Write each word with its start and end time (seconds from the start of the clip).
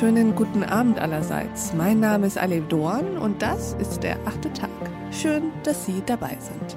wunderschönen 0.00 0.36
guten 0.36 0.62
Abend 0.62 1.00
allerseits. 1.00 1.74
Mein 1.74 1.98
Name 1.98 2.28
ist 2.28 2.38
Alev 2.38 2.68
Dorn 2.68 3.18
und 3.18 3.42
das 3.42 3.74
ist 3.80 4.04
der 4.04 4.16
achte 4.26 4.52
Tag. 4.52 4.70
Schön, 5.10 5.50
dass 5.64 5.86
Sie 5.86 6.04
dabei 6.06 6.38
sind. 6.38 6.76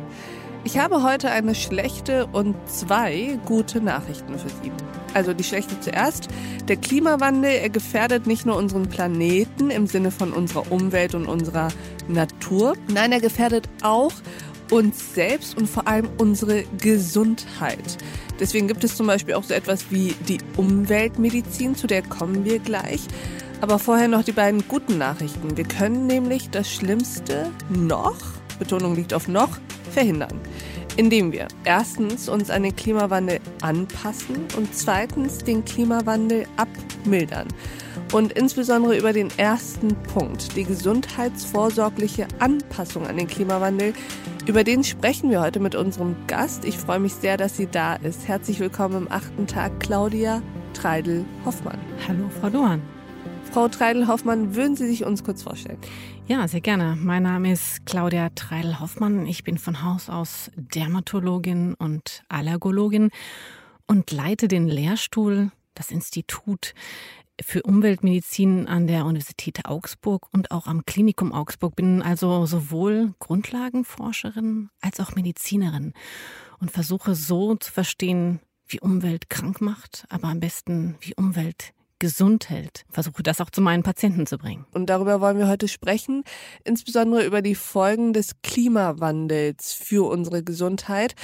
Ich 0.63 0.79
habe 0.79 1.03
heute 1.03 1.29
eine 1.29 1.53
schlechte 1.53 2.25
und 2.31 2.55
zwei 2.67 3.37
gute 3.45 3.79
Nachrichten 3.79 4.39
für 4.39 4.49
Sie. 4.49 4.71
Also 5.13 5.35
die 5.35 5.43
schlechte 5.43 5.79
zuerst. 5.79 6.29
Der 6.67 6.77
Klimawandel, 6.77 7.51
er 7.51 7.69
gefährdet 7.69 8.25
nicht 8.25 8.47
nur 8.47 8.55
unseren 8.55 8.89
Planeten 8.89 9.69
im 9.69 9.85
Sinne 9.85 10.09
von 10.09 10.33
unserer 10.33 10.71
Umwelt 10.71 11.13
und 11.13 11.27
unserer 11.27 11.67
Natur. 12.07 12.73
Nein, 12.91 13.11
er 13.11 13.21
gefährdet 13.21 13.69
auch 13.83 14.13
uns 14.71 15.13
selbst 15.13 15.55
und 15.55 15.69
vor 15.69 15.87
allem 15.87 16.09
unsere 16.17 16.63
Gesundheit. 16.79 17.99
Deswegen 18.41 18.67
gibt 18.67 18.83
es 18.83 18.97
zum 18.97 19.05
Beispiel 19.05 19.35
auch 19.35 19.43
so 19.43 19.53
etwas 19.53 19.85
wie 19.91 20.15
die 20.27 20.39
Umweltmedizin, 20.57 21.75
zu 21.75 21.85
der 21.85 22.01
kommen 22.01 22.43
wir 22.43 22.57
gleich. 22.57 23.01
Aber 23.61 23.77
vorher 23.77 24.07
noch 24.07 24.23
die 24.23 24.31
beiden 24.31 24.67
guten 24.67 24.97
Nachrichten. 24.97 25.55
Wir 25.55 25.63
können 25.63 26.07
nämlich 26.07 26.49
das 26.49 26.69
Schlimmste 26.69 27.51
noch, 27.69 28.17
Betonung 28.57 28.95
liegt 28.95 29.13
auf 29.13 29.27
noch, 29.27 29.59
verhindern. 29.91 30.41
Indem 30.97 31.31
wir 31.31 31.47
erstens 31.63 32.27
uns 32.27 32.49
an 32.49 32.63
den 32.63 32.75
Klimawandel 32.75 33.39
anpassen 33.61 34.47
und 34.57 34.75
zweitens 34.75 35.37
den 35.37 35.63
Klimawandel 35.63 36.47
abmildern. 36.57 37.47
Und 38.11 38.33
insbesondere 38.33 38.97
über 38.97 39.13
den 39.13 39.29
ersten 39.37 39.95
Punkt, 40.13 40.55
die 40.55 40.63
gesundheitsvorsorgliche 40.63 42.27
Anpassung 42.39 43.05
an 43.05 43.17
den 43.17 43.27
Klimawandel, 43.27 43.93
über 44.47 44.63
den 44.63 44.83
sprechen 44.83 45.29
wir 45.29 45.41
heute 45.41 45.59
mit 45.59 45.75
unserem 45.75 46.15
Gast. 46.27 46.65
Ich 46.65 46.77
freue 46.77 46.99
mich 46.99 47.13
sehr, 47.13 47.37
dass 47.37 47.57
sie 47.57 47.67
da 47.67 47.95
ist. 47.95 48.27
Herzlich 48.27 48.59
willkommen 48.59 49.03
im 49.03 49.11
achten 49.11 49.47
Tag, 49.47 49.79
Claudia 49.79 50.41
Treidel-Hoffmann. 50.73 51.79
Hallo, 52.07 52.29
Frau 52.39 52.49
Dohan. 52.49 52.81
Frau 53.51 53.67
Treidel-Hoffmann, 53.67 54.55
würden 54.55 54.75
Sie 54.75 54.87
sich 54.87 55.03
uns 55.03 55.23
kurz 55.23 55.43
vorstellen? 55.43 55.77
Ja, 56.27 56.47
sehr 56.47 56.61
gerne. 56.61 56.97
Mein 56.99 57.23
Name 57.23 57.51
ist 57.51 57.85
Claudia 57.85 58.29
Treidel-Hoffmann. 58.29 59.25
Ich 59.25 59.43
bin 59.43 59.57
von 59.57 59.83
Haus 59.83 60.09
aus 60.09 60.49
Dermatologin 60.55 61.73
und 61.73 62.23
Allergologin 62.29 63.09
und 63.87 64.11
leite 64.11 64.47
den 64.47 64.67
Lehrstuhl, 64.67 65.51
das 65.75 65.91
Institut 65.91 66.73
für 67.43 67.63
Umweltmedizin 67.63 68.67
an 68.67 68.87
der 68.87 69.05
Universität 69.05 69.65
Augsburg 69.65 70.27
und 70.31 70.51
auch 70.51 70.67
am 70.67 70.85
Klinikum 70.85 71.33
Augsburg. 71.33 71.75
Bin 71.75 72.01
also 72.01 72.45
sowohl 72.45 73.13
Grundlagenforscherin 73.19 74.69
als 74.81 74.99
auch 74.99 75.15
Medizinerin 75.15 75.93
und 76.59 76.71
versuche 76.71 77.15
so 77.15 77.55
zu 77.55 77.71
verstehen, 77.71 78.39
wie 78.67 78.79
Umwelt 78.79 79.29
krank 79.29 79.61
macht, 79.61 80.05
aber 80.09 80.29
am 80.29 80.39
besten 80.39 80.95
wie 81.01 81.13
Umwelt 81.15 81.73
gesund 82.01 82.49
hält. 82.49 82.83
Versuche 82.89 83.23
das 83.23 83.39
auch 83.39 83.51
zu 83.51 83.61
meinen 83.61 83.83
Patienten 83.83 84.25
zu 84.25 84.37
bringen. 84.37 84.65
Und 84.71 84.87
darüber 84.87 85.21
wollen 85.21 85.37
wir 85.37 85.47
heute 85.47 85.67
sprechen, 85.67 86.23
insbesondere 86.63 87.23
über 87.25 87.41
die 87.41 87.55
Folgen 87.55 88.11
des 88.11 88.41
Klimawandels 88.41 89.73
für 89.73 90.09
unsere 90.09 90.43
Gesundheit. 90.43 91.15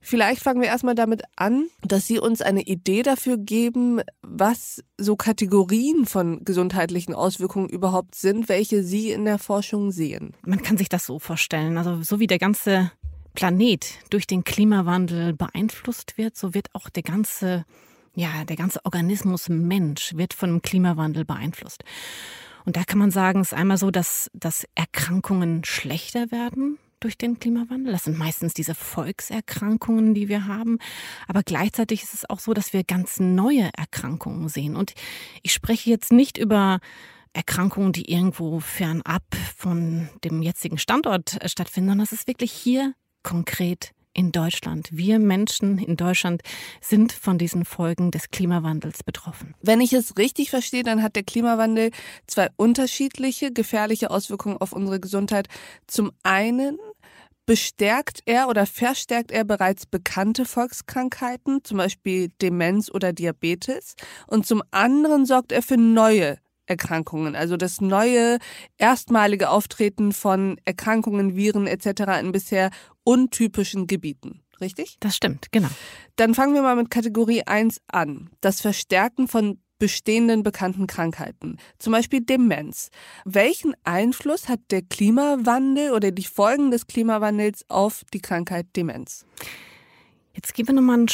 Vielleicht 0.00 0.42
fangen 0.42 0.60
wir 0.60 0.68
erstmal 0.68 0.94
damit 0.94 1.22
an, 1.36 1.66
dass 1.82 2.06
Sie 2.06 2.18
uns 2.18 2.42
eine 2.42 2.62
Idee 2.62 3.02
dafür 3.02 3.36
geben, 3.36 4.00
was 4.22 4.82
so 4.96 5.16
Kategorien 5.16 6.06
von 6.06 6.44
gesundheitlichen 6.44 7.14
Auswirkungen 7.14 7.68
überhaupt 7.68 8.14
sind, 8.14 8.48
welche 8.48 8.82
Sie 8.82 9.10
in 9.10 9.24
der 9.24 9.38
Forschung 9.38 9.90
sehen. 9.90 10.34
Man 10.46 10.62
kann 10.62 10.76
sich 10.76 10.88
das 10.88 11.06
so 11.06 11.18
vorstellen. 11.18 11.78
Also 11.78 12.02
so 12.02 12.20
wie 12.20 12.26
der 12.26 12.38
ganze 12.38 12.92
Planet 13.34 13.86
durch 14.10 14.26
den 14.26 14.44
Klimawandel 14.44 15.32
beeinflusst 15.32 16.18
wird, 16.18 16.36
so 16.36 16.54
wird 16.54 16.74
auch 16.74 16.88
der 16.88 17.02
ganze, 17.02 17.64
ja, 18.14 18.44
der 18.44 18.56
ganze 18.56 18.84
Organismus 18.84 19.48
Mensch 19.48 20.14
wird 20.16 20.34
von 20.34 20.50
dem 20.50 20.62
Klimawandel 20.62 21.24
beeinflusst. 21.24 21.84
Und 22.64 22.76
da 22.76 22.84
kann 22.84 22.98
man 22.98 23.10
sagen, 23.10 23.40
es 23.40 23.52
ist 23.52 23.58
einmal 23.58 23.78
so, 23.78 23.90
dass, 23.90 24.30
dass 24.34 24.66
Erkrankungen 24.74 25.64
schlechter 25.64 26.30
werden, 26.30 26.78
durch 27.00 27.18
den 27.18 27.38
Klimawandel. 27.38 27.92
Das 27.92 28.04
sind 28.04 28.18
meistens 28.18 28.54
diese 28.54 28.74
Volkserkrankungen, 28.74 30.14
die 30.14 30.28
wir 30.28 30.46
haben. 30.46 30.78
Aber 31.26 31.42
gleichzeitig 31.42 32.02
ist 32.02 32.14
es 32.14 32.28
auch 32.28 32.40
so, 32.40 32.54
dass 32.54 32.72
wir 32.72 32.84
ganz 32.84 33.20
neue 33.20 33.70
Erkrankungen 33.76 34.48
sehen. 34.48 34.76
Und 34.76 34.94
ich 35.42 35.52
spreche 35.52 35.90
jetzt 35.90 36.12
nicht 36.12 36.38
über 36.38 36.80
Erkrankungen, 37.32 37.92
die 37.92 38.10
irgendwo 38.10 38.60
fernab 38.60 39.22
von 39.56 40.08
dem 40.24 40.42
jetzigen 40.42 40.78
Standort 40.78 41.42
äh, 41.42 41.48
stattfinden, 41.48 41.90
sondern 41.90 42.04
es 42.04 42.12
ist 42.12 42.26
wirklich 42.26 42.52
hier 42.52 42.94
konkret 43.22 43.92
in 44.18 44.32
Deutschland. 44.32 44.88
Wir 44.90 45.20
Menschen 45.20 45.78
in 45.78 45.94
Deutschland 45.94 46.42
sind 46.80 47.12
von 47.12 47.38
diesen 47.38 47.64
Folgen 47.64 48.10
des 48.10 48.30
Klimawandels 48.30 49.04
betroffen. 49.04 49.54
Wenn 49.62 49.80
ich 49.80 49.92
es 49.92 50.18
richtig 50.18 50.50
verstehe, 50.50 50.82
dann 50.82 51.04
hat 51.04 51.14
der 51.14 51.22
Klimawandel 51.22 51.92
zwei 52.26 52.48
unterschiedliche 52.56 53.52
gefährliche 53.52 54.10
Auswirkungen 54.10 54.56
auf 54.56 54.72
unsere 54.72 54.98
Gesundheit. 54.98 55.46
Zum 55.86 56.10
einen 56.24 56.78
bestärkt 57.46 58.22
er 58.26 58.48
oder 58.48 58.66
verstärkt 58.66 59.30
er 59.30 59.44
bereits 59.44 59.86
bekannte 59.86 60.44
Volkskrankheiten, 60.44 61.62
zum 61.62 61.78
Beispiel 61.78 62.30
Demenz 62.42 62.90
oder 62.90 63.12
Diabetes. 63.12 63.94
Und 64.26 64.46
zum 64.46 64.64
anderen 64.72 65.26
sorgt 65.26 65.52
er 65.52 65.62
für 65.62 65.76
neue 65.76 66.38
Erkrankungen, 66.68 67.34
also 67.34 67.56
das 67.56 67.80
neue, 67.80 68.38
erstmalige 68.76 69.50
Auftreten 69.50 70.12
von 70.12 70.60
Erkrankungen, 70.64 71.36
Viren 71.36 71.66
etc. 71.66 72.20
in 72.20 72.32
bisher 72.32 72.70
untypischen 73.08 73.86
Gebieten. 73.86 74.42
Richtig? 74.60 74.98
Das 75.00 75.16
stimmt, 75.16 75.50
genau. 75.50 75.70
Dann 76.16 76.34
fangen 76.34 76.52
wir 76.52 76.60
mal 76.60 76.76
mit 76.76 76.90
Kategorie 76.90 77.42
1 77.42 77.80
an. 77.86 78.28
Das 78.42 78.60
Verstärken 78.60 79.28
von 79.28 79.58
bestehenden 79.78 80.42
bekannten 80.42 80.86
Krankheiten, 80.86 81.56
zum 81.78 81.92
Beispiel 81.94 82.20
Demenz. 82.20 82.90
Welchen 83.24 83.74
Einfluss 83.84 84.48
hat 84.48 84.60
der 84.70 84.82
Klimawandel 84.82 85.92
oder 85.92 86.10
die 86.10 86.24
Folgen 86.24 86.70
des 86.70 86.86
Klimawandels 86.86 87.64
auf 87.68 88.02
die 88.12 88.20
Krankheit 88.20 88.66
Demenz? 88.76 89.24
Jetzt 90.34 90.52
gehen 90.52 90.66
wir 90.66 90.74
nochmal 90.74 90.98
einen 90.98 91.08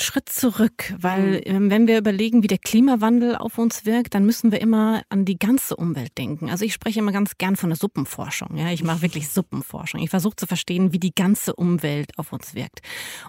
Schritt 0.00 0.28
zurück, 0.28 0.94
weil 0.98 1.32
mhm. 1.32 1.42
ähm, 1.44 1.70
wenn 1.70 1.86
wir 1.86 1.98
überlegen, 1.98 2.42
wie 2.42 2.48
der 2.48 2.58
Klimawandel 2.58 3.36
auf 3.36 3.58
uns 3.58 3.86
wirkt, 3.86 4.14
dann 4.14 4.24
müssen 4.24 4.52
wir 4.52 4.60
immer 4.60 5.02
an 5.08 5.24
die 5.24 5.38
ganze 5.38 5.76
Umwelt 5.76 6.16
denken. 6.18 6.50
Also 6.50 6.64
ich 6.64 6.74
spreche 6.74 7.00
immer 7.00 7.12
ganz 7.12 7.38
gern 7.38 7.56
von 7.56 7.70
der 7.70 7.76
Suppenforschung. 7.76 8.56
Ja, 8.56 8.70
ich 8.70 8.82
mache 8.82 9.02
wirklich 9.02 9.28
Suppenforschung. 9.28 10.00
Ich 10.00 10.10
versuche 10.10 10.36
zu 10.36 10.46
verstehen, 10.46 10.92
wie 10.92 10.98
die 10.98 11.14
ganze 11.14 11.54
Umwelt 11.54 12.18
auf 12.18 12.32
uns 12.32 12.54
wirkt. 12.54 12.80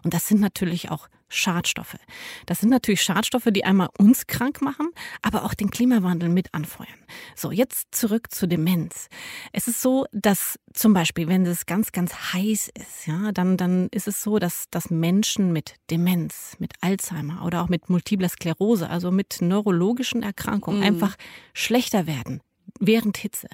Und 0.04 0.14
das 0.14 0.28
sind 0.28 0.42
natürlich 0.42 0.90
auch 0.90 1.08
Schadstoffe. 1.32 1.98
Das 2.46 2.60
sind 2.60 2.70
natürlich 2.70 3.02
Schadstoffe, 3.02 3.48
die 3.52 3.64
einmal 3.64 3.90
uns 3.98 4.28
krank 4.28 4.62
machen, 4.62 4.90
aber 5.22 5.44
auch 5.46 5.54
den 5.54 5.72
Klimawandel 5.72 6.30
mit 6.30 6.54
anfeuern. 6.54 6.90
So, 7.36 7.52
jetzt 7.52 7.96
zurück 7.96 8.32
zu 8.32 8.48
Demenz. 8.48 9.08
Es 9.54 9.68
ist 9.68 9.82
so, 9.82 10.06
dass 10.12 10.60
zum 10.74 10.94
Beispiel, 10.94 11.28
wenn 11.28 11.46
es 11.46 11.66
ganz, 11.66 11.92
ganz 11.92 12.34
heiß 12.34 12.70
ist, 12.78 13.08
ja, 13.08 13.32
dann, 13.32 13.58
dann 13.58 13.88
ist 13.92 14.08
es 14.08 14.22
so, 14.22 14.40
dass, 14.40 14.66
dass 14.72 14.90
Menschen 14.90 15.54
mit 15.54 15.76
Demenz, 15.90 16.56
mit 16.60 16.74
Alzheimer 16.82 17.46
oder 17.46 17.64
auch 17.64 17.70
mit 17.70 17.90
Multipler 17.90 18.30
Sklerose, 18.30 18.90
also 18.90 19.10
mit 19.12 19.42
neurologischen 19.42 20.24
Erkrankungen, 20.24 20.80
mhm. 20.80 20.86
einfach 20.86 21.16
schlechter 21.54 22.08
werden 22.08 22.42
während 22.82 23.18
Hitze. 23.18 23.48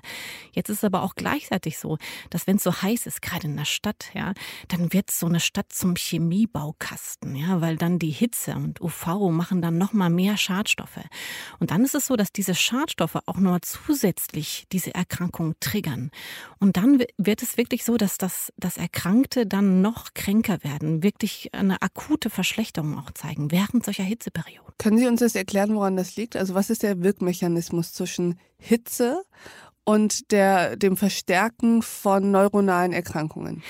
Jetzt 0.54 0.70
ist 0.70 0.78
es 0.78 0.84
aber 0.84 1.04
auch 1.04 1.14
gleichzeitig 1.16 1.78
so, 1.78 1.98
dass 2.32 2.48
wenn 2.48 2.56
es 2.56 2.64
so 2.64 2.82
heiß 2.82 3.06
ist, 3.06 3.22
gerade 3.22 3.48
in 3.48 3.58
der 3.58 3.66
Stadt, 3.66 4.10
ja, 4.16 4.34
dann 4.70 4.94
wird 4.94 5.12
so 5.12 5.28
eine 5.28 5.40
Stadt 5.40 5.72
zum 5.72 5.96
Chemiebaukasten, 5.96 7.36
ja, 7.36 7.62
weil 7.62 7.76
dann 7.76 8.00
die 8.00 8.10
Hitze 8.10 8.56
und 8.56 8.82
UV 8.82 9.30
machen 9.30 9.62
dann 9.62 9.78
noch 9.78 9.94
mal 9.94 10.10
mehr 10.10 10.38
Schadstoffe. 10.38 11.00
Und 11.60 11.72
dann 11.72 11.84
ist 11.84 11.94
es 11.94 12.08
so, 12.08 12.16
dass 12.16 12.32
diese 12.32 12.56
Schadstoffe 12.56 13.18
auch 13.26 13.38
nur 13.38 13.62
zusätzlich 13.62 14.66
diese 14.72 14.96
Erkrankung 14.96 15.56
triggern. 15.60 16.10
Und 16.60 16.78
dann 16.78 17.04
wird 17.18 17.44
es 17.44 17.58
wirklich 17.58 17.84
so, 17.84 17.98
dass 17.98 18.18
das, 18.18 18.52
das 18.58 18.78
Erkrankte 18.78 19.46
dann 19.46 19.82
noch 19.82 20.14
kränker 20.14 20.64
werden, 20.64 21.04
wirklich 21.04 21.54
eine 21.54 21.82
akute 21.82 22.30
Verschlechterung 22.30 22.98
auch 22.98 23.12
zeigen 23.12 23.52
während 23.52 23.86
solcher 23.86 24.04
Hitzeperioden. 24.04 24.74
Können 24.78 24.98
Sie 24.98 25.08
uns 25.08 25.20
das 25.20 25.36
erklären, 25.36 25.76
woran 25.76 25.98
das 25.98 26.16
liegt? 26.16 26.36
Also 26.36 26.54
was 26.54 26.70
ist 26.70 26.84
der 26.84 27.02
Wirkmechanismus 27.02 27.94
zwischen 27.94 28.40
Hitze 28.58 29.24
und 29.84 30.32
der, 30.32 30.76
dem 30.76 30.98
Verstärken 30.98 31.82
von 31.82 32.32
neuronalen 32.32 32.94
Erkrankungen? 32.94 33.64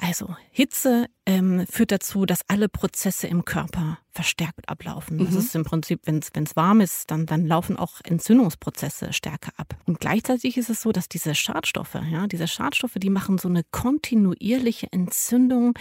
Also 0.00 0.36
Hitze 0.52 1.06
ähm, 1.26 1.66
führt 1.68 1.90
dazu, 1.90 2.24
dass 2.24 2.42
alle 2.46 2.68
Prozesse 2.68 3.26
im 3.26 3.44
Körper 3.44 3.98
verstärkt 4.12 4.68
ablaufen. 4.68 5.16
Mhm. 5.16 5.24
Das 5.26 5.34
ist 5.34 5.56
im 5.56 5.64
Prinzip, 5.64 6.02
wenn 6.04 6.18
es 6.18 6.56
warm 6.56 6.80
ist, 6.80 7.10
dann, 7.10 7.26
dann 7.26 7.48
laufen 7.48 7.76
auch 7.76 8.00
Entzündungsprozesse 8.04 9.12
stärker 9.12 9.50
ab. 9.56 9.76
Und 9.86 9.98
gleichzeitig 9.98 10.56
ist 10.56 10.70
es 10.70 10.82
so, 10.82 10.92
dass 10.92 11.08
diese 11.08 11.34
Schadstoffe, 11.34 11.98
ja, 12.10 12.28
diese 12.28 12.46
Schadstoffe, 12.46 12.94
die 12.94 13.10
machen 13.10 13.38
so 13.38 13.48
eine 13.48 13.64
kontinuierliche 13.72 14.86
Entzündung 14.92 15.74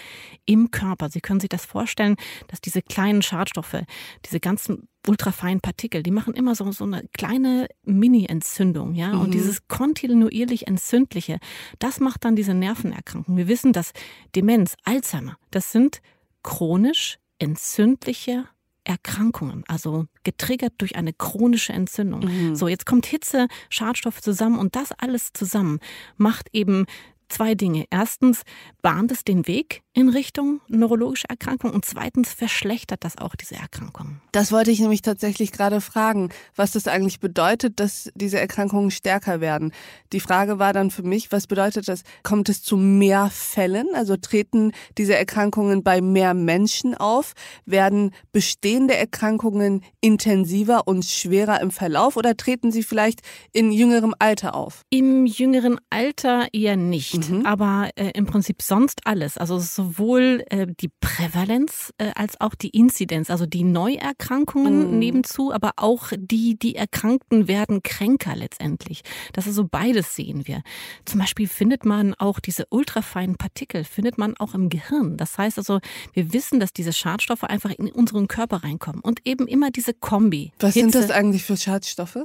im 0.45 0.71
Körper. 0.71 1.09
Sie 1.09 1.21
können 1.21 1.39
sich 1.39 1.49
das 1.49 1.65
vorstellen, 1.65 2.15
dass 2.47 2.59
diese 2.59 2.81
kleinen 2.81 3.21
Schadstoffe, 3.21 3.83
diese 4.25 4.39
ganzen 4.39 4.87
ultrafeinen 5.05 5.61
Partikel, 5.61 6.03
die 6.03 6.11
machen 6.11 6.33
immer 6.33 6.55
so, 6.55 6.71
so 6.71 6.83
eine 6.83 7.07
kleine 7.13 7.67
Mini-Entzündung, 7.83 8.93
ja. 8.95 9.13
Mhm. 9.13 9.21
Und 9.21 9.33
dieses 9.33 9.67
kontinuierlich 9.67 10.67
Entzündliche, 10.67 11.39
das 11.79 11.99
macht 11.99 12.25
dann 12.25 12.35
diese 12.35 12.53
Nervenerkrankung. 12.53 13.37
Wir 13.37 13.47
wissen, 13.47 13.73
dass 13.73 13.91
Demenz, 14.35 14.75
Alzheimer, 14.83 15.37
das 15.51 15.71
sind 15.71 16.01
chronisch 16.43 17.19
entzündliche 17.39 18.45
Erkrankungen, 18.83 19.63
also 19.67 20.05
getriggert 20.23 20.73
durch 20.77 20.95
eine 20.95 21.11
chronische 21.13 21.73
Entzündung. 21.73 22.21
Mhm. 22.21 22.55
So, 22.55 22.67
jetzt 22.67 22.85
kommt 22.85 23.05
Hitze, 23.05 23.47
Schadstoffe 23.69 24.21
zusammen 24.21 24.57
und 24.57 24.75
das 24.75 24.91
alles 24.93 25.33
zusammen 25.33 25.79
macht 26.15 26.47
eben 26.53 26.85
zwei 27.27 27.55
Dinge. 27.55 27.85
Erstens 27.89 28.43
bahnt 28.81 29.11
es 29.11 29.25
den 29.25 29.47
Weg 29.47 29.83
in 29.97 30.09
Richtung 30.09 30.61
neurologische 30.67 31.27
Erkrankung 31.27 31.71
und 31.71 31.83
zweitens 31.83 32.31
verschlechtert 32.31 33.03
das 33.03 33.17
auch 33.17 33.35
diese 33.35 33.55
Erkrankung. 33.55 34.21
Das 34.31 34.51
wollte 34.51 34.69
ich 34.69 34.79
nämlich 34.79 35.01
tatsächlich 35.01 35.51
gerade 35.51 35.81
fragen, 35.81 36.29
was 36.55 36.69
das 36.69 36.87
eigentlich 36.87 37.19
bedeutet, 37.19 37.79
dass 37.79 38.11
diese 38.13 38.39
Erkrankungen 38.39 38.91
stärker 38.91 39.41
werden. 39.41 39.73
Die 40.13 40.19
Frage 40.19 40.59
war 40.59 40.71
dann 40.71 40.91
für 40.91 41.01
mich, 41.01 41.31
was 41.31 41.47
bedeutet 41.47 41.87
das? 41.87 42.03
Kommt 42.21 42.47
es 42.47 42.61
zu 42.61 42.77
mehr 42.77 43.31
Fällen? 43.31 43.87
Also 43.95 44.17
treten 44.17 44.71
diese 44.99 45.15
Erkrankungen 45.15 45.81
bei 45.81 45.99
mehr 45.99 46.35
Menschen 46.35 46.93
auf? 46.93 47.33
Werden 47.65 48.11
bestehende 48.31 48.95
Erkrankungen 48.95 49.83
intensiver 49.99 50.87
und 50.87 51.05
schwerer 51.05 51.59
im 51.59 51.71
Verlauf 51.71 52.17
oder 52.17 52.37
treten 52.37 52.71
sie 52.71 52.83
vielleicht 52.83 53.21
in 53.51 53.71
jüngerem 53.71 54.13
Alter 54.19 54.53
auf? 54.53 54.83
Im 54.91 55.25
jüngeren 55.25 55.79
Alter 55.89 56.49
eher 56.53 56.77
nicht, 56.77 57.31
mhm. 57.31 57.47
aber 57.47 57.89
äh, 57.95 58.11
im 58.13 58.27
Prinzip 58.27 58.61
sonst 58.61 59.01
alles. 59.07 59.39
Also 59.39 59.57
so 59.57 59.86
sowohl 59.87 60.43
äh, 60.49 60.67
die 60.67 60.89
Prävalenz 60.99 61.93
äh, 61.97 62.11
als 62.15 62.39
auch 62.41 62.55
die 62.55 62.69
Inzidenz, 62.69 63.29
also 63.29 63.45
die 63.45 63.63
Neuerkrankungen 63.63 64.95
mm. 64.95 64.99
nebenzu, 64.99 65.53
aber 65.53 65.73
auch 65.77 66.11
die, 66.15 66.57
die 66.57 66.75
Erkrankten 66.75 67.47
werden 67.47 67.83
kränker 67.83 68.35
letztendlich. 68.35 69.01
Das 69.33 69.47
ist 69.47 69.55
so 69.55 69.65
beides 69.65 70.15
sehen 70.15 70.47
wir. 70.47 70.61
Zum 71.05 71.19
Beispiel 71.19 71.47
findet 71.47 71.85
man 71.85 72.13
auch 72.15 72.39
diese 72.39 72.65
ultrafeinen 72.69 73.37
Partikel, 73.37 73.83
findet 73.83 74.17
man 74.17 74.35
auch 74.37 74.53
im 74.53 74.69
Gehirn. 74.69 75.17
Das 75.17 75.37
heißt 75.37 75.57
also, 75.57 75.79
wir 76.13 76.33
wissen, 76.33 76.59
dass 76.59 76.73
diese 76.73 76.93
Schadstoffe 76.93 77.43
einfach 77.43 77.71
in 77.71 77.91
unseren 77.91 78.27
Körper 78.27 78.63
reinkommen 78.63 79.01
und 79.01 79.25
eben 79.25 79.47
immer 79.47 79.71
diese 79.71 79.93
Kombi. 79.93 80.51
Was 80.59 80.73
Hitze, 80.73 80.91
sind 80.91 80.95
das 80.95 81.11
eigentlich 81.11 81.43
für 81.43 81.57
Schadstoffe? 81.57 82.19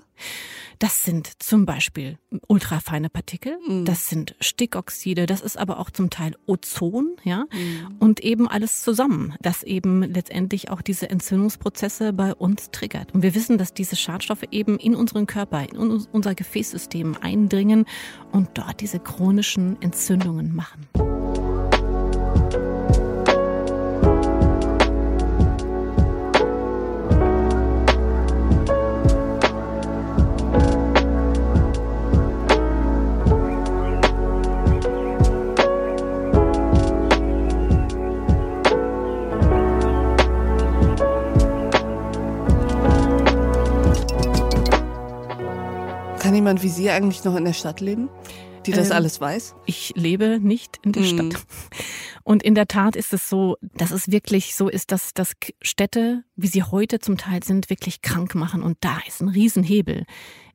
Das 0.78 1.04
sind 1.04 1.30
zum 1.40 1.64
Beispiel 1.64 2.18
ultrafeine 2.48 3.08
Partikel, 3.08 3.58
mm. 3.68 3.84
das 3.84 4.08
sind 4.08 4.34
Stickoxide, 4.40 5.26
das 5.26 5.40
ist 5.40 5.56
aber 5.56 5.78
auch 5.78 5.90
zum 5.90 6.10
Teil 6.10 6.34
Ozon, 6.46 7.16
ja, 7.22 7.44
mm. 7.52 7.96
und 7.98 8.20
eben 8.20 8.48
alles 8.48 8.82
zusammen, 8.82 9.34
das 9.40 9.62
eben 9.62 10.02
letztendlich 10.02 10.70
auch 10.70 10.82
diese 10.82 11.10
Entzündungsprozesse 11.10 12.12
bei 12.12 12.34
uns 12.34 12.70
triggert. 12.70 13.14
Und 13.14 13.22
wir 13.22 13.34
wissen, 13.34 13.58
dass 13.58 13.74
diese 13.74 13.96
Schadstoffe 13.96 14.44
eben 14.50 14.78
in 14.78 14.94
unseren 14.94 15.26
Körper, 15.26 15.62
in 15.62 15.78
unser 15.78 16.34
Gefäßsystem 16.34 17.16
eindringen 17.20 17.86
und 18.32 18.50
dort 18.54 18.80
diese 18.80 18.98
chronischen 18.98 19.80
Entzündungen 19.80 20.54
machen. 20.54 21.21
Jemand 46.52 46.62
wie 46.62 46.68
Sie 46.68 46.90
eigentlich 46.90 47.24
noch 47.24 47.36
in 47.36 47.44
der 47.44 47.54
Stadt 47.54 47.80
leben? 47.80 48.08
die 48.66 48.70
das 48.70 48.90
ähm, 48.90 48.96
alles 48.96 49.20
weiß? 49.20 49.56
Ich 49.66 49.92
lebe 49.96 50.38
nicht 50.40 50.78
in 50.84 50.92
der 50.92 51.02
mhm. 51.02 51.06
Stadt. 51.06 51.44
Und 52.22 52.44
in 52.44 52.54
der 52.54 52.68
Tat 52.68 52.94
ist 52.94 53.12
es 53.12 53.28
so, 53.28 53.56
dass 53.60 53.90
es 53.90 54.12
wirklich 54.12 54.54
so 54.54 54.68
ist, 54.68 54.92
dass, 54.92 55.14
dass 55.14 55.32
Städte, 55.60 56.22
wie 56.36 56.46
sie 56.46 56.62
heute 56.62 57.00
zum 57.00 57.16
Teil 57.16 57.42
sind, 57.42 57.70
wirklich 57.70 58.02
krank 58.02 58.36
machen. 58.36 58.62
Und 58.62 58.76
da 58.80 58.98
ist 59.08 59.20
ein 59.20 59.26
Riesenhebel 59.26 60.04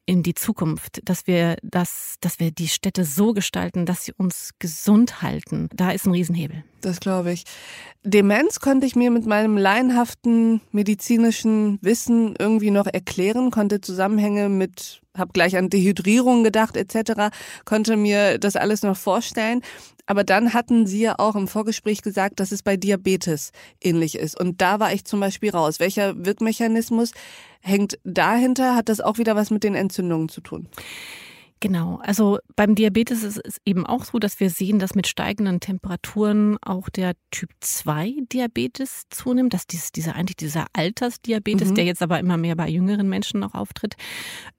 in 0.07 0.24
die 0.24 0.33
Zukunft, 0.33 1.01
dass 1.04 1.27
wir 1.27 1.57
das, 1.62 2.15
dass 2.21 2.39
wir 2.39 2.51
die 2.51 2.69
Städte 2.69 3.04
so 3.04 3.33
gestalten, 3.33 3.86
dass 3.86 4.06
sie 4.06 4.13
uns 4.13 4.51
gesund 4.57 5.21
halten. 5.21 5.68
Da 5.75 5.92
ist 5.92 6.06
ein 6.06 6.13
Riesenhebel. 6.13 6.63
Das 6.80 7.01
glaube 7.01 7.33
ich. 7.33 7.44
Demenz 8.04 8.62
konnte 8.62 8.88
ich 8.88 8.95
mir 8.95 9.12
mit 9.12 9.25
meinem 9.25 9.57
laienhaften 9.57 10.62
medizinischen 10.71 11.77
Wissen 11.81 12.36
irgendwie 12.39 12.71
noch 12.71 12.88
erklären, 12.88 13.51
konnte 13.51 13.81
Zusammenhänge 13.81 14.48
mit, 14.48 15.01
habe 15.15 15.33
gleich 15.33 15.57
an 15.57 15.69
Dehydrierung 15.69 16.45
gedacht 16.45 16.77
etc., 16.77 17.36
konnte 17.65 17.98
mir 17.98 18.39
das 18.39 18.56
alles 18.56 18.83
noch 18.83 18.95
vorstellen. 18.95 19.62
Aber 20.09 20.24
dann 20.24 20.54
hatten 20.54 20.88
Sie 20.88 21.01
ja 21.01 21.15
auch 21.18 21.36
im 21.36 21.50
Vorgespräch 21.50 22.01
gesagt, 22.01 22.39
dass 22.39 22.54
es 22.54 22.63
bei 22.63 22.77
Diabetes 22.77 23.51
ähnlich 23.81 24.15
ist. 24.15 24.39
Und 24.39 24.62
da 24.62 24.80
war 24.80 24.94
ich 24.94 25.04
zum 25.04 25.19
Beispiel 25.19 25.50
raus. 25.50 25.81
Welcher 25.81 26.25
Wirkmechanismus 26.25 27.12
hängt 27.67 27.99
dahinter? 28.03 28.75
Hat 28.75 28.89
das 28.89 29.01
auch 29.01 29.17
wieder 29.17 29.35
was 29.35 29.51
mit 29.51 29.63
den 29.63 29.75
Entzündungen 29.75 30.29
zu 30.29 30.41
tun? 30.41 30.67
Genau, 31.59 31.99
also 32.03 32.37
beim 32.55 32.75
Diabetes 32.75 33.23
ist 33.23 33.41
es 33.43 33.57
eben 33.65 33.85
auch 33.85 34.03
so, 34.03 34.19
dass 34.19 34.39
wir 34.39 34.51
sehen, 34.51 34.77
dass 34.77 34.93
mit 34.93 35.07
steigenden 35.07 35.59
Temperaturen 35.59 36.57
auch 36.61 36.87
der 36.89 37.13
Typ 37.31 37.49
2 37.61 38.15
Diabetes 38.31 39.05
zunimmt, 39.09 39.55
dass 39.55 39.65
dies, 39.65 39.91
dieser 39.91 40.15
eigentlich 40.15 40.35
dieser 40.35 40.67
Altersdiabetes, 40.73 41.69
mhm. 41.69 41.75
der 41.75 41.85
jetzt 41.85 42.03
aber 42.03 42.19
immer 42.19 42.37
mehr 42.37 42.55
bei 42.55 42.69
jüngeren 42.69 43.09
Menschen 43.09 43.39
noch 43.39 43.55
auftritt. 43.55 43.95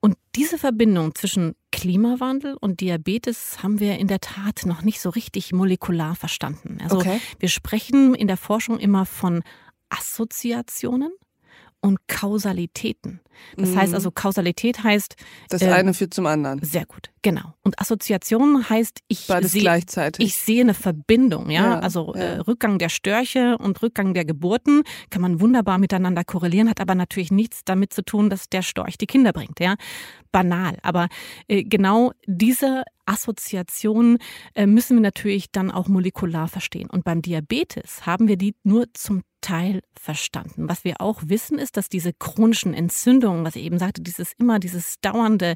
Und 0.01 0.17
diese 0.35 0.57
Verbindung 0.57 1.15
zwischen 1.15 1.55
Klimawandel 1.71 2.57
und 2.59 2.81
Diabetes 2.81 3.63
haben 3.63 3.79
wir 3.79 3.97
in 3.97 4.07
der 4.07 4.19
Tat 4.19 4.65
noch 4.65 4.81
nicht 4.81 4.99
so 4.99 5.09
richtig 5.09 5.53
molekular 5.53 6.15
verstanden. 6.15 6.79
Also 6.83 6.97
okay. 6.97 7.21
wir 7.39 7.49
sprechen 7.49 8.13
in 8.13 8.27
der 8.27 8.37
Forschung 8.37 8.77
immer 8.77 9.05
von 9.05 9.43
Assoziationen 9.89 11.11
und 11.81 12.07
Kausalitäten. 12.07 13.21
Das 13.55 13.69
mhm. 13.69 13.77
heißt 13.77 13.93
also, 13.93 14.11
Kausalität 14.11 14.83
heißt. 14.83 15.15
Das 15.49 15.61
äh, 15.61 15.71
eine 15.71 15.93
führt 15.93 16.13
zum 16.13 16.25
anderen. 16.25 16.61
Sehr 16.61 16.85
gut, 16.85 17.09
genau. 17.21 17.53
Und 17.63 17.79
Assoziation 17.79 18.69
heißt, 18.69 18.99
ich 19.07 19.19
sehe 19.19 19.61
gleichzeitig. 19.61 20.25
Ich 20.25 20.35
sehe 20.35 20.61
eine 20.61 20.73
Verbindung, 20.73 21.49
ja. 21.49 21.61
ja 21.61 21.79
also 21.79 22.13
ja. 22.15 22.21
Äh, 22.21 22.39
Rückgang 22.39 22.79
der 22.79 22.89
Störche 22.89 23.57
und 23.57 23.81
Rückgang 23.81 24.13
der 24.13 24.25
Geburten 24.25 24.83
kann 25.09 25.21
man 25.21 25.39
wunderbar 25.39 25.77
miteinander 25.77 26.23
korrelieren, 26.23 26.69
hat 26.69 26.81
aber 26.81 26.95
natürlich 26.95 27.31
nichts 27.31 27.61
damit 27.63 27.93
zu 27.93 28.03
tun, 28.03 28.29
dass 28.29 28.49
der 28.49 28.61
Storch 28.61 28.97
die 28.97 29.07
Kinder 29.07 29.31
bringt, 29.31 29.59
ja. 29.59 29.75
Banal. 30.31 30.77
Aber 30.83 31.07
äh, 31.47 31.63
genau 31.63 32.11
diese 32.27 32.83
Assoziationen 33.05 34.19
äh, 34.53 34.67
müssen 34.67 34.97
wir 34.97 35.01
natürlich 35.01 35.51
dann 35.51 35.71
auch 35.71 35.87
molekular 35.87 36.47
verstehen. 36.47 36.89
Und 36.89 37.03
beim 37.03 37.21
Diabetes 37.21 38.05
haben 38.05 38.27
wir 38.27 38.37
die 38.37 38.55
nur 38.63 38.85
zum 38.93 39.23
Teil 39.41 39.81
verstanden. 39.99 40.69
Was 40.69 40.83
wir 40.83 41.01
auch 41.01 41.21
wissen, 41.25 41.59
ist, 41.59 41.77
dass 41.77 41.89
diese 41.89 42.13
chronischen 42.13 42.73
Entzündungen, 42.73 43.43
was 43.45 43.55
ich 43.55 43.63
eben 43.63 43.79
sagte, 43.79 44.01
dieses 44.01 44.33
immer 44.37 44.59
dieses 44.59 44.99
dauernde 45.01 45.55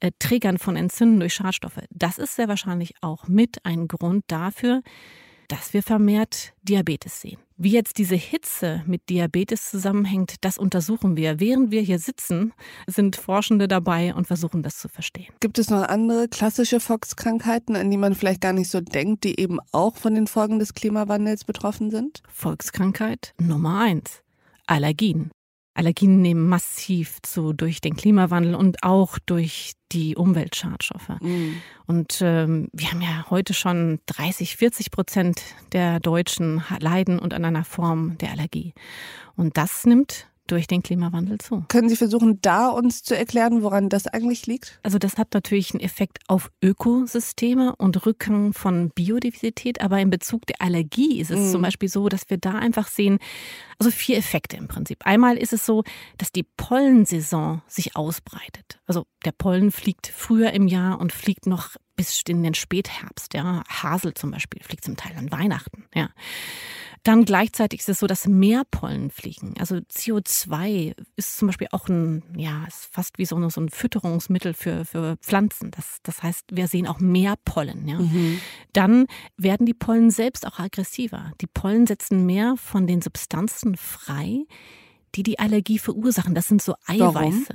äh, 0.00 0.10
Triggern 0.18 0.58
von 0.58 0.76
Entzündungen 0.76 1.20
durch 1.20 1.34
Schadstoffe, 1.34 1.80
das 1.90 2.18
ist 2.18 2.36
sehr 2.36 2.48
wahrscheinlich 2.48 2.94
auch 3.00 3.28
mit 3.28 3.64
ein 3.64 3.88
Grund 3.88 4.24
dafür, 4.28 4.82
dass 5.48 5.72
wir 5.72 5.82
vermehrt 5.82 6.52
Diabetes 6.62 7.20
sehen. 7.20 7.38
Wie 7.56 7.70
jetzt 7.72 7.98
diese 7.98 8.14
Hitze 8.14 8.84
mit 8.86 9.08
Diabetes 9.08 9.68
zusammenhängt, 9.68 10.36
das 10.42 10.58
untersuchen 10.58 11.16
wir. 11.16 11.40
Während 11.40 11.72
wir 11.72 11.82
hier 11.82 11.98
sitzen, 11.98 12.52
sind 12.86 13.16
Forschende 13.16 13.66
dabei 13.66 14.14
und 14.14 14.28
versuchen 14.28 14.62
das 14.62 14.78
zu 14.78 14.88
verstehen. 14.88 15.32
Gibt 15.40 15.58
es 15.58 15.68
noch 15.68 15.82
andere 15.82 16.28
klassische 16.28 16.78
Volkskrankheiten, 16.78 17.74
an 17.74 17.90
die 17.90 17.96
man 17.96 18.14
vielleicht 18.14 18.42
gar 18.42 18.52
nicht 18.52 18.70
so 18.70 18.80
denkt, 18.80 19.24
die 19.24 19.40
eben 19.40 19.58
auch 19.72 19.96
von 19.96 20.14
den 20.14 20.28
Folgen 20.28 20.60
des 20.60 20.74
Klimawandels 20.74 21.44
betroffen 21.44 21.90
sind? 21.90 22.22
Volkskrankheit 22.28 23.34
Nummer 23.40 23.80
eins. 23.80 24.22
Allergien. 24.66 25.30
Allergien 25.78 26.20
nehmen 26.20 26.48
massiv 26.48 27.18
zu 27.22 27.52
durch 27.52 27.80
den 27.80 27.96
Klimawandel 27.96 28.54
und 28.54 28.82
auch 28.82 29.18
durch 29.24 29.72
die 29.92 30.16
Umweltschadstoffe. 30.16 31.20
Mhm. 31.20 31.62
Und 31.86 32.20
ähm, 32.20 32.68
wir 32.72 32.90
haben 32.90 33.00
ja 33.00 33.26
heute 33.30 33.54
schon 33.54 34.00
30, 34.06 34.56
40 34.56 34.90
Prozent 34.90 35.40
der 35.72 36.00
Deutschen 36.00 36.62
leiden 36.80 37.18
unter 37.18 37.36
einer 37.36 37.64
Form 37.64 38.18
der 38.18 38.32
Allergie. 38.32 38.74
Und 39.36 39.56
das 39.56 39.86
nimmt 39.86 40.26
durch 40.48 40.66
den 40.66 40.82
Klimawandel 40.82 41.38
zu. 41.38 41.64
Können 41.68 41.88
Sie 41.88 41.96
versuchen, 41.96 42.40
da 42.42 42.68
uns 42.68 43.02
zu 43.02 43.16
erklären, 43.16 43.62
woran 43.62 43.88
das 43.88 44.06
eigentlich 44.06 44.46
liegt? 44.46 44.80
Also 44.82 44.98
das 44.98 45.16
hat 45.16 45.34
natürlich 45.34 45.72
einen 45.72 45.80
Effekt 45.80 46.18
auf 46.26 46.50
Ökosysteme 46.62 47.76
und 47.76 48.04
Rückgang 48.04 48.52
von 48.52 48.90
Biodiversität, 48.90 49.80
aber 49.80 50.00
in 50.00 50.10
Bezug 50.10 50.46
der 50.46 50.60
Allergie 50.60 51.20
ist 51.20 51.30
es 51.30 51.48
mm. 51.48 51.52
zum 51.52 51.62
Beispiel 51.62 51.88
so, 51.88 52.08
dass 52.08 52.28
wir 52.28 52.38
da 52.38 52.52
einfach 52.52 52.88
sehen, 52.88 53.18
also 53.78 53.90
vier 53.90 54.16
Effekte 54.16 54.56
im 54.56 54.68
Prinzip. 54.68 55.06
Einmal 55.06 55.36
ist 55.36 55.52
es 55.52 55.64
so, 55.64 55.84
dass 56.16 56.32
die 56.32 56.42
Pollensaison 56.42 57.62
sich 57.66 57.96
ausbreitet. 57.96 58.80
Also 58.86 59.04
der 59.24 59.32
Pollen 59.32 59.70
fliegt 59.70 60.06
früher 60.08 60.52
im 60.52 60.66
Jahr 60.66 61.00
und 61.00 61.12
fliegt 61.12 61.46
noch 61.46 61.76
bis 61.98 62.22
in 62.28 62.42
den 62.42 62.54
Spätherbst. 62.54 63.34
Ja. 63.34 63.64
Hasel 63.68 64.14
zum 64.14 64.30
Beispiel 64.30 64.62
fliegt 64.62 64.84
zum 64.84 64.96
Teil 64.96 65.16
an 65.16 65.30
Weihnachten. 65.30 65.84
Ja. 65.94 66.08
Dann 67.02 67.24
gleichzeitig 67.24 67.80
ist 67.80 67.88
es 67.88 67.98
so, 67.98 68.06
dass 68.06 68.26
mehr 68.26 68.62
Pollen 68.70 69.10
fliegen. 69.10 69.54
Also 69.58 69.76
CO2 69.76 70.94
ist 71.16 71.38
zum 71.38 71.48
Beispiel 71.48 71.68
auch 71.72 71.88
ein, 71.88 72.22
ja, 72.36 72.64
ist 72.66 72.88
fast 72.92 73.18
wie 73.18 73.24
so, 73.24 73.36
ein, 73.36 73.50
so 73.50 73.60
ein 73.60 73.68
Fütterungsmittel 73.68 74.54
für, 74.54 74.84
für 74.84 75.16
Pflanzen. 75.16 75.70
Das, 75.72 75.98
das 76.02 76.22
heißt, 76.22 76.46
wir 76.52 76.68
sehen 76.68 76.86
auch 76.86 77.00
mehr 77.00 77.34
Pollen. 77.44 77.88
Ja. 77.88 77.98
Mhm. 77.98 78.40
Dann 78.72 79.06
werden 79.36 79.66
die 79.66 79.74
Pollen 79.74 80.10
selbst 80.10 80.46
auch 80.46 80.58
aggressiver. 80.58 81.32
Die 81.40 81.46
Pollen 81.46 81.86
setzen 81.86 82.26
mehr 82.26 82.54
von 82.56 82.86
den 82.86 83.02
Substanzen 83.02 83.76
frei, 83.76 84.44
die 85.14 85.22
die 85.22 85.38
Allergie 85.38 85.78
verursachen. 85.78 86.34
Das 86.34 86.48
sind 86.48 86.62
so 86.62 86.74
Eiweiße. 86.86 87.14
Warum? 87.14 87.46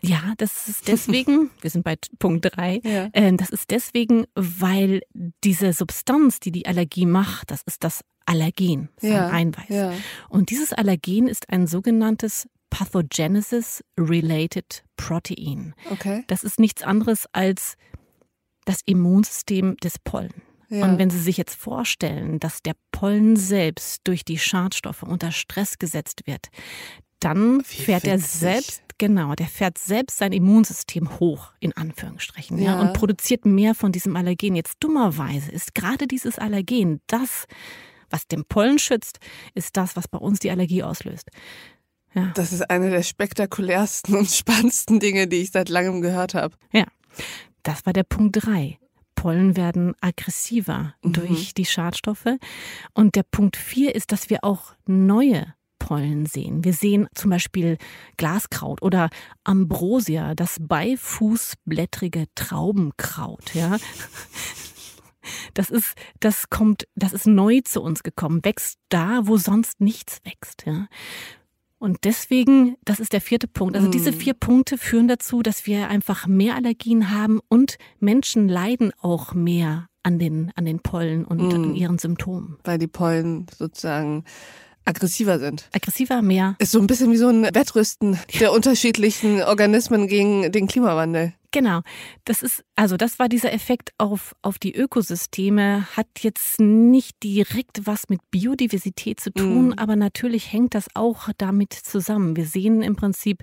Ja, 0.00 0.34
das 0.36 0.68
ist 0.68 0.88
deswegen, 0.92 1.50
wir 1.60 1.70
sind 1.70 1.84
bei 1.84 1.96
Punkt 2.18 2.44
drei. 2.44 2.80
Ja. 2.84 3.08
Äh, 3.12 3.34
das 3.36 3.50
ist 3.50 3.70
deswegen, 3.70 4.26
weil 4.34 5.02
diese 5.44 5.72
Substanz, 5.72 6.40
die 6.40 6.52
die 6.52 6.66
Allergie 6.66 7.06
macht, 7.06 7.50
das 7.50 7.62
ist 7.62 7.84
das 7.84 8.02
Allergen, 8.26 8.90
das 8.96 9.10
ja. 9.10 9.28
ein 9.28 9.54
Eiweiß. 9.54 9.68
Ja. 9.68 9.92
Und 10.28 10.50
dieses 10.50 10.72
Allergen 10.72 11.28
ist 11.28 11.50
ein 11.50 11.66
sogenanntes 11.66 12.48
Pathogenesis-Related 12.70 14.84
Protein. 14.96 15.74
Okay. 15.90 16.24
Das 16.26 16.44
ist 16.44 16.60
nichts 16.60 16.82
anderes 16.82 17.26
als 17.32 17.76
das 18.66 18.82
Immunsystem 18.84 19.78
des 19.78 19.98
Pollen. 19.98 20.42
Ja. 20.68 20.84
Und 20.84 20.98
wenn 20.98 21.10
Sie 21.10 21.18
sich 21.18 21.36
jetzt 21.36 21.54
vorstellen, 21.54 22.40
dass 22.40 22.62
der 22.62 22.74
Pollen 22.92 23.36
selbst 23.36 24.02
durch 24.04 24.24
die 24.24 24.38
Schadstoffe 24.38 25.02
unter 25.02 25.32
Stress 25.32 25.78
gesetzt 25.78 26.26
wird, 26.26 26.48
dann 27.20 27.60
Wie 27.68 27.82
fährt 27.82 28.04
er 28.04 28.18
selbst, 28.18 28.82
genau, 28.98 29.34
der 29.34 29.46
fährt 29.46 29.78
selbst 29.78 30.18
sein 30.18 30.32
Immunsystem 30.32 31.18
hoch, 31.18 31.52
in 31.58 31.76
Anführungsstrichen, 31.76 32.58
ja. 32.58 32.76
ja, 32.76 32.80
und 32.80 32.92
produziert 32.92 33.44
mehr 33.44 33.74
von 33.74 33.92
diesem 33.92 34.14
Allergen. 34.14 34.54
Jetzt 34.54 34.76
dummerweise 34.80 35.50
ist 35.50 35.74
gerade 35.74 36.06
dieses 36.06 36.38
Allergen 36.38 37.00
das, 37.06 37.46
was 38.10 38.26
den 38.26 38.44
Pollen 38.44 38.78
schützt, 38.78 39.18
ist 39.54 39.76
das, 39.76 39.96
was 39.96 40.06
bei 40.06 40.18
uns 40.18 40.38
die 40.38 40.50
Allergie 40.50 40.82
auslöst. 40.82 41.28
Ja. 42.14 42.32
Das 42.34 42.52
ist 42.52 42.70
eine 42.70 42.90
der 42.90 43.02
spektakulärsten 43.02 44.14
und 44.14 44.30
spannendsten 44.30 45.00
Dinge, 45.00 45.26
die 45.26 45.36
ich 45.36 45.50
seit 45.50 45.68
langem 45.68 46.00
gehört 46.00 46.34
habe. 46.34 46.56
Ja, 46.72 46.84
das 47.62 47.84
war 47.84 47.92
der 47.92 48.04
Punkt 48.04 48.36
drei. 48.44 48.78
Pollen 49.18 49.56
werden 49.56 49.94
aggressiver 50.00 50.94
mhm. 51.02 51.12
durch 51.12 51.52
die 51.52 51.64
Schadstoffe. 51.64 52.38
Und 52.94 53.16
der 53.16 53.24
Punkt 53.24 53.56
vier 53.56 53.96
ist, 53.96 54.12
dass 54.12 54.30
wir 54.30 54.44
auch 54.44 54.74
neue 54.86 55.54
Pollen 55.80 56.24
sehen. 56.26 56.62
Wir 56.62 56.72
sehen 56.72 57.08
zum 57.14 57.30
Beispiel 57.30 57.78
Glaskraut 58.16 58.80
oder 58.80 59.10
Ambrosia, 59.42 60.36
das 60.36 60.58
beifußblättrige 60.60 62.26
Traubenkraut. 62.36 63.54
Ja. 63.54 63.78
Das 65.52 65.68
ist, 65.68 65.94
das 66.20 66.48
kommt, 66.48 66.86
das 66.94 67.12
ist 67.12 67.26
neu 67.26 67.60
zu 67.62 67.82
uns 67.82 68.02
gekommen, 68.02 68.44
wächst 68.44 68.78
da, 68.88 69.22
wo 69.24 69.36
sonst 69.36 69.80
nichts 69.80 70.20
wächst. 70.24 70.64
Ja. 70.64 70.86
Und 71.78 71.98
deswegen, 72.04 72.76
das 72.84 72.98
ist 72.98 73.12
der 73.12 73.20
vierte 73.20 73.46
Punkt. 73.46 73.76
Also 73.76 73.88
diese 73.88 74.10
hm. 74.10 74.18
vier 74.18 74.34
Punkte 74.34 74.78
führen 74.78 75.06
dazu, 75.06 75.42
dass 75.42 75.66
wir 75.66 75.88
einfach 75.88 76.26
mehr 76.26 76.56
Allergien 76.56 77.10
haben 77.10 77.40
und 77.48 77.78
Menschen 78.00 78.48
leiden 78.48 78.92
auch 79.00 79.32
mehr 79.32 79.88
an 80.02 80.18
den, 80.18 80.50
an 80.56 80.64
den 80.64 80.80
Pollen 80.80 81.24
und 81.24 81.48
mm. 81.48 81.54
an 81.54 81.74
ihren 81.74 81.98
Symptomen. 81.98 82.56
Weil 82.64 82.78
die 82.78 82.86
Pollen 82.86 83.46
sozusagen 83.56 84.24
aggressiver 84.88 85.38
sind. 85.38 85.68
Aggressiver, 85.72 86.22
mehr. 86.22 86.56
Ist 86.58 86.72
so 86.72 86.80
ein 86.80 86.86
bisschen 86.86 87.12
wie 87.12 87.16
so 87.16 87.28
ein 87.28 87.44
Wettrüsten 87.44 88.18
der 88.40 88.52
unterschiedlichen 88.52 89.42
Organismen 89.42 90.08
gegen 90.08 90.50
den 90.50 90.66
Klimawandel. 90.66 91.34
Genau. 91.50 91.80
Das 92.24 92.42
ist, 92.42 92.62
also 92.76 92.96
das 92.96 93.18
war 93.18 93.28
dieser 93.28 93.52
Effekt 93.52 93.92
auf, 93.96 94.34
auf 94.42 94.58
die 94.58 94.74
Ökosysteme, 94.74 95.86
hat 95.96 96.08
jetzt 96.20 96.60
nicht 96.60 97.22
direkt 97.22 97.86
was 97.86 98.10
mit 98.10 98.20
Biodiversität 98.30 99.18
zu 99.18 99.32
tun, 99.32 99.68
mm. 99.68 99.74
aber 99.78 99.96
natürlich 99.96 100.52
hängt 100.52 100.74
das 100.74 100.88
auch 100.94 101.30
damit 101.38 101.72
zusammen. 101.72 102.36
Wir 102.36 102.44
sehen 102.44 102.82
im 102.82 102.96
Prinzip 102.96 103.42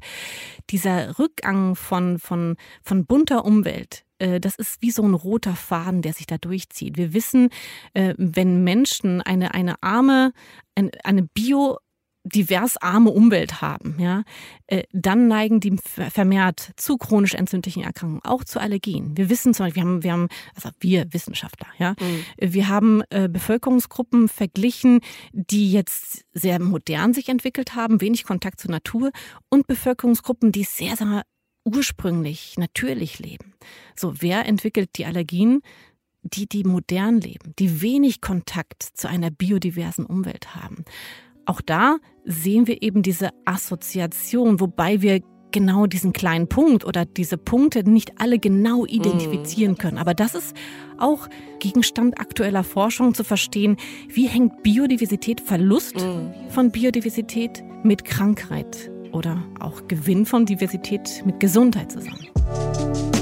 dieser 0.69 1.17
Rückgang 1.17 1.75
von, 1.75 2.19
von, 2.19 2.57
von 2.83 3.05
bunter 3.05 3.43
Umwelt, 3.43 4.05
äh, 4.19 4.39
das 4.39 4.55
ist 4.55 4.81
wie 4.81 4.91
so 4.91 5.03
ein 5.03 5.13
roter 5.13 5.55
Faden, 5.55 6.01
der 6.01 6.13
sich 6.13 6.27
da 6.27 6.37
durchzieht. 6.37 6.97
Wir 6.97 7.13
wissen, 7.13 7.49
äh, 7.93 8.13
wenn 8.17 8.63
Menschen 8.63 9.21
eine, 9.21 9.53
eine 9.53 9.81
arme, 9.81 10.31
eine 11.03 11.23
Bio 11.23 11.77
divers 12.25 12.77
arme 12.77 13.11
Umwelt 13.11 13.61
haben, 13.61 13.95
ja, 13.99 14.23
äh, 14.67 14.83
dann 14.91 15.27
neigen 15.27 15.59
die 15.59 15.77
vermehrt 15.83 16.71
zu 16.75 16.97
chronisch 16.97 17.35
entzündlichen 17.35 17.83
Erkrankungen, 17.83 18.23
auch 18.23 18.43
zu 18.43 18.59
Allergien. 18.59 19.15
Wir 19.15 19.29
wissen 19.29 19.53
zum 19.53 19.65
Beispiel, 19.67 19.83
wir 19.83 19.89
haben, 19.89 20.03
wir 20.03 20.11
haben 20.11 20.27
also 20.55 20.69
wir 20.79 21.13
Wissenschaftler, 21.13 21.67
ja, 21.77 21.95
mhm. 21.99 22.25
wir 22.53 22.67
haben 22.67 23.03
äh, 23.11 23.29
Bevölkerungsgruppen 23.29 24.27
verglichen, 24.27 25.01
die 25.31 25.71
jetzt 25.71 26.25
sehr 26.33 26.59
modern 26.59 27.13
sich 27.13 27.29
entwickelt 27.29 27.75
haben, 27.75 28.01
wenig 28.01 28.23
Kontakt 28.23 28.59
zur 28.59 28.71
Natur 28.71 29.11
und 29.49 29.67
Bevölkerungsgruppen, 29.67 30.51
die 30.51 30.63
sehr, 30.63 30.97
sehr 30.97 31.23
ursprünglich, 31.63 32.57
natürlich 32.57 33.19
leben. 33.19 33.53
So, 33.95 34.13
wer 34.21 34.45
entwickelt 34.45 34.91
die 34.97 35.05
Allergien? 35.05 35.61
Die, 36.27 36.49
die 36.49 36.63
modern 36.63 37.21
leben, 37.21 37.53
die 37.59 37.83
wenig 37.83 38.19
Kontakt 38.19 38.81
zu 38.81 39.07
einer 39.07 39.29
biodiversen 39.29 40.07
Umwelt 40.07 40.55
haben. 40.55 40.83
Auch 41.45 41.61
da 41.61 41.97
sehen 42.23 42.67
wir 42.67 42.81
eben 42.81 43.01
diese 43.01 43.29
Assoziation, 43.45 44.59
wobei 44.59 45.01
wir 45.01 45.21
genau 45.51 45.85
diesen 45.85 46.11
kleinen 46.11 46.49
Punkt 46.49 46.83
oder 46.83 47.05
diese 47.05 47.37
Punkte 47.37 47.89
nicht 47.89 48.19
alle 48.19 48.39
genau 48.39 48.85
identifizieren 48.85 49.73
mhm. 49.73 49.77
können. 49.77 49.97
Aber 49.97 50.13
das 50.13 50.35
ist 50.35 50.53
auch 50.97 51.29
Gegenstand 51.59 52.19
aktueller 52.19 52.63
Forschung 52.63 53.13
zu 53.13 53.23
verstehen, 53.23 53.77
wie 54.09 54.27
hängt 54.27 54.63
Biodiversität, 54.63 55.39
Verlust 55.39 55.95
mhm. 55.95 56.33
von 56.49 56.71
Biodiversität 56.71 57.63
mit 57.83 58.03
Krankheit 58.03 58.91
oder 59.13 59.41
auch 59.59 59.87
Gewinn 59.87 60.25
von 60.25 60.45
Diversität 60.45 61.23
mit 61.25 61.39
Gesundheit 61.39 61.91
zusammen. 61.91 63.14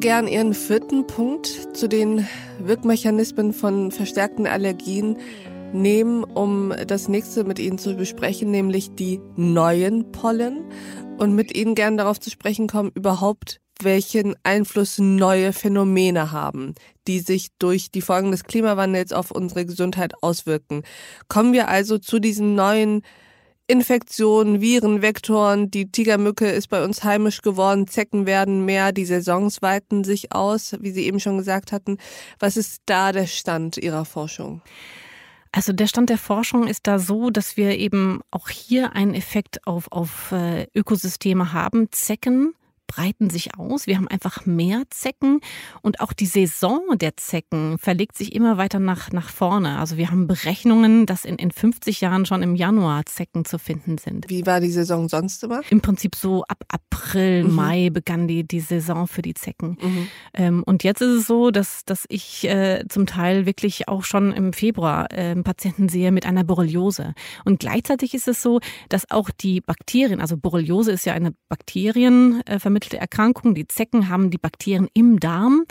Gern 0.00 0.26
Ihren 0.26 0.54
vierten 0.54 1.06
Punkt 1.06 1.76
zu 1.76 1.86
den 1.86 2.26
Wirkmechanismen 2.58 3.52
von 3.52 3.90
verstärkten 3.90 4.46
Allergien 4.46 5.18
nehmen, 5.74 6.24
um 6.24 6.72
das 6.86 7.08
nächste 7.08 7.44
mit 7.44 7.58
Ihnen 7.58 7.76
zu 7.76 7.94
besprechen, 7.94 8.50
nämlich 8.50 8.94
die 8.94 9.20
neuen 9.36 10.10
Pollen 10.10 10.64
und 11.18 11.34
mit 11.34 11.54
Ihnen 11.54 11.74
gern 11.74 11.98
darauf 11.98 12.18
zu 12.18 12.30
sprechen 12.30 12.66
kommen, 12.66 12.90
überhaupt 12.94 13.60
welchen 13.82 14.34
Einfluss 14.42 14.98
neue 14.98 15.52
Phänomene 15.52 16.32
haben, 16.32 16.74
die 17.06 17.20
sich 17.20 17.48
durch 17.58 17.90
die 17.90 18.02
Folgen 18.02 18.30
des 18.30 18.44
Klimawandels 18.44 19.12
auf 19.12 19.30
unsere 19.30 19.66
Gesundheit 19.66 20.14
auswirken. 20.22 20.82
Kommen 21.28 21.52
wir 21.52 21.68
also 21.68 21.98
zu 21.98 22.20
diesen 22.20 22.54
neuen 22.54 23.02
Infektionen, 23.70 24.60
Viren, 24.60 25.00
Vektoren. 25.00 25.70
Die 25.70 25.92
Tigermücke 25.92 26.50
ist 26.50 26.66
bei 26.68 26.84
uns 26.84 27.04
heimisch 27.04 27.40
geworden. 27.40 27.86
Zecken 27.86 28.26
werden 28.26 28.64
mehr. 28.64 28.90
Die 28.90 29.04
Saisons 29.04 29.62
weiten 29.62 30.02
sich 30.02 30.32
aus, 30.32 30.76
wie 30.80 30.90
Sie 30.90 31.06
eben 31.06 31.20
schon 31.20 31.38
gesagt 31.38 31.70
hatten. 31.70 31.98
Was 32.40 32.56
ist 32.56 32.82
da 32.86 33.12
der 33.12 33.28
Stand 33.28 33.76
Ihrer 33.76 34.04
Forschung? 34.04 34.60
Also 35.52 35.72
der 35.72 35.86
Stand 35.86 36.10
der 36.10 36.18
Forschung 36.18 36.66
ist 36.66 36.88
da 36.88 36.98
so, 36.98 37.30
dass 37.30 37.56
wir 37.56 37.78
eben 37.78 38.20
auch 38.32 38.48
hier 38.48 38.94
einen 38.94 39.14
Effekt 39.14 39.66
auf, 39.68 39.86
auf 39.92 40.32
äh, 40.32 40.66
Ökosysteme 40.74 41.52
haben. 41.52 41.92
Zecken 41.92 42.54
breiten 42.90 43.30
sich 43.30 43.56
aus. 43.56 43.86
Wir 43.86 43.96
haben 43.96 44.08
einfach 44.08 44.46
mehr 44.46 44.82
Zecken 44.90 45.40
und 45.80 46.00
auch 46.00 46.12
die 46.12 46.26
Saison 46.26 46.80
der 46.96 47.16
Zecken 47.16 47.78
verlegt 47.78 48.18
sich 48.18 48.34
immer 48.34 48.56
weiter 48.56 48.80
nach, 48.80 49.12
nach 49.12 49.28
vorne. 49.28 49.78
Also 49.78 49.96
wir 49.96 50.10
haben 50.10 50.26
Berechnungen, 50.26 51.06
dass 51.06 51.24
in, 51.24 51.36
in 51.36 51.52
50 51.52 52.00
Jahren 52.00 52.26
schon 52.26 52.42
im 52.42 52.56
Januar 52.56 53.06
Zecken 53.06 53.44
zu 53.44 53.60
finden 53.60 53.96
sind. 53.98 54.28
Wie 54.28 54.44
war 54.44 54.58
die 54.58 54.72
Saison 54.72 55.08
sonst 55.08 55.44
immer? 55.44 55.60
Im 55.70 55.80
Prinzip 55.80 56.16
so 56.16 56.42
ab 56.48 56.64
April, 56.66 57.44
mhm. 57.44 57.54
Mai 57.54 57.90
begann 57.90 58.26
die, 58.26 58.42
die 58.42 58.58
Saison 58.58 59.06
für 59.06 59.22
die 59.22 59.34
Zecken. 59.34 59.78
Mhm. 59.80 60.08
Ähm, 60.34 60.62
und 60.64 60.82
jetzt 60.82 61.00
ist 61.00 61.20
es 61.20 61.26
so, 61.28 61.52
dass, 61.52 61.84
dass 61.84 62.06
ich 62.08 62.48
äh, 62.48 62.84
zum 62.88 63.06
Teil 63.06 63.46
wirklich 63.46 63.86
auch 63.86 64.02
schon 64.02 64.32
im 64.32 64.52
Februar 64.52 65.12
äh, 65.12 65.36
Patienten 65.36 65.88
sehe 65.88 66.10
mit 66.10 66.26
einer 66.26 66.42
Borreliose. 66.42 67.14
Und 67.44 67.60
gleichzeitig 67.60 68.14
ist 68.14 68.26
es 68.26 68.42
so, 68.42 68.58
dass 68.88 69.08
auch 69.12 69.30
die 69.30 69.60
Bakterien, 69.60 70.20
also 70.20 70.36
Borreliose 70.36 70.90
ist 70.90 71.06
ja 71.06 71.12
eine 71.12 71.34
Bakterienvermittlung, 71.48 72.79
vermittelte 72.80 72.98
Erkrankung. 72.98 73.54
Die 73.54 73.66
Zecken 73.68 74.08
haben 74.08 74.30
die 74.30 74.38
Bakterien 74.38 74.88
im 74.94 75.20
Darm 75.20 75.64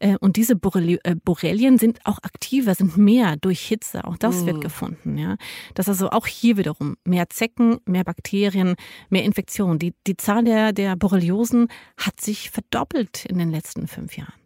äh, 0.00 0.16
und 0.20 0.36
diese 0.36 0.54
äh, 0.54 1.14
Borrelien 1.24 1.78
sind 1.78 2.00
auch 2.04 2.18
aktiver, 2.22 2.74
sind 2.74 2.96
mehr 2.96 3.36
durch 3.36 3.60
Hitze. 3.60 4.04
Auch 4.04 4.16
das 4.16 4.42
mhm. 4.42 4.46
wird 4.46 4.60
gefunden. 4.62 5.18
Ja, 5.18 5.36
das 5.74 5.88
also 5.88 6.10
auch 6.10 6.26
hier 6.26 6.56
wiederum 6.56 6.96
mehr 7.04 7.28
Zecken, 7.28 7.78
mehr 7.84 8.04
Bakterien, 8.04 8.76
mehr 9.10 9.24
Infektionen. 9.24 9.78
Die, 9.78 9.94
die 10.06 10.16
Zahl 10.16 10.44
der, 10.44 10.72
der 10.72 10.96
Borreliosen 10.96 11.68
hat 11.98 12.20
sich 12.20 12.50
verdoppelt 12.50 13.26
in 13.26 13.38
den 13.38 13.50
letzten 13.50 13.86
fünf 13.86 14.16
Jahren. 14.16 14.43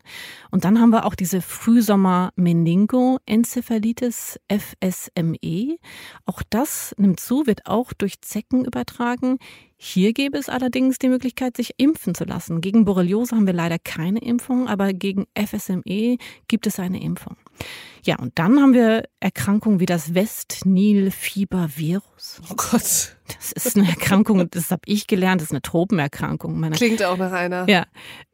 Und 0.51 0.65
dann 0.65 0.81
haben 0.81 0.91
wir 0.91 1.05
auch 1.05 1.15
diese 1.15 1.43
Frühsommer-Meningo-Enzephalitis, 1.43 4.41
FSME. 4.49 5.77
Auch 6.25 6.43
das 6.49 6.95
nimmt 6.99 7.21
zu, 7.21 7.47
wird 7.47 7.67
auch 7.67 7.93
durch 7.93 8.21
Zecken 8.21 8.65
übertragen. 8.65 9.39
Hier 9.77 10.13
gäbe 10.13 10.37
es 10.39 10.49
allerdings 10.49 10.99
die 10.99 11.09
Möglichkeit, 11.09 11.57
sich 11.57 11.75
impfen 11.77 12.17
zu 12.17 12.25
lassen. 12.25 12.61
Gegen 12.61 12.85
Borreliose 12.85 13.37
haben 13.37 13.47
wir 13.47 13.55
leider 13.55 13.79
keine 13.79 14.19
Impfung, 14.19 14.67
aber 14.67 14.93
gegen 14.93 15.27
FSME 15.37 16.17
gibt 16.49 16.67
es 16.67 16.81
eine 16.81 17.01
Impfung. 17.01 17.37
Ja, 18.03 18.19
und 18.19 18.37
dann 18.39 18.61
haben 18.61 18.75
wir 18.75 19.05
Erkrankungen 19.21 19.79
wie 19.79 19.87
das 19.87 20.15
West-Nil-Fieber-Virus. 20.15 22.43
Oh 22.51 22.57
Gott. 22.57 23.18
Das 23.37 23.53
ist 23.53 23.77
eine 23.77 23.89
Erkrankung, 23.89 24.49
das 24.51 24.71
habe 24.71 24.83
ich 24.87 25.07
gelernt, 25.07 25.41
das 25.41 25.49
ist 25.49 25.53
eine 25.53 25.63
Tropenerkrankung. 25.63 26.59
Meine, 26.59 26.77
Klingt 26.77 27.03
auch 27.03 27.17
nach 27.17 27.33
einer. 27.33 27.69
Ja, 27.69 27.85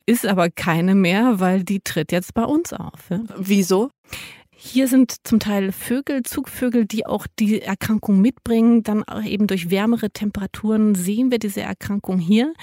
ist 0.06 0.26
aber 0.26 0.50
keine 0.50 0.94
mehr, 0.94 1.40
weil 1.40 1.64
die 1.64 1.80
tritt 1.80 2.12
jetzt 2.12 2.34
bei 2.34 2.44
uns 2.44 2.72
auf. 2.72 3.10
Ja. 3.10 3.20
Wieso? 3.36 3.90
Hier 4.66 4.88
sind 4.88 5.16
zum 5.24 5.40
Teil 5.40 5.72
Vögel, 5.72 6.22
Zugvögel, 6.22 6.86
die 6.86 7.04
auch 7.04 7.26
die 7.38 7.60
Erkrankung 7.60 8.20
mitbringen. 8.20 8.82
Dann 8.82 9.02
auch 9.02 9.22
eben 9.22 9.46
durch 9.46 9.68
wärmere 9.68 10.10
Temperaturen 10.10 10.94
sehen 10.94 11.30
wir 11.30 11.38
diese 11.38 11.60
Erkrankung 11.60 12.18
hier. 12.18 12.54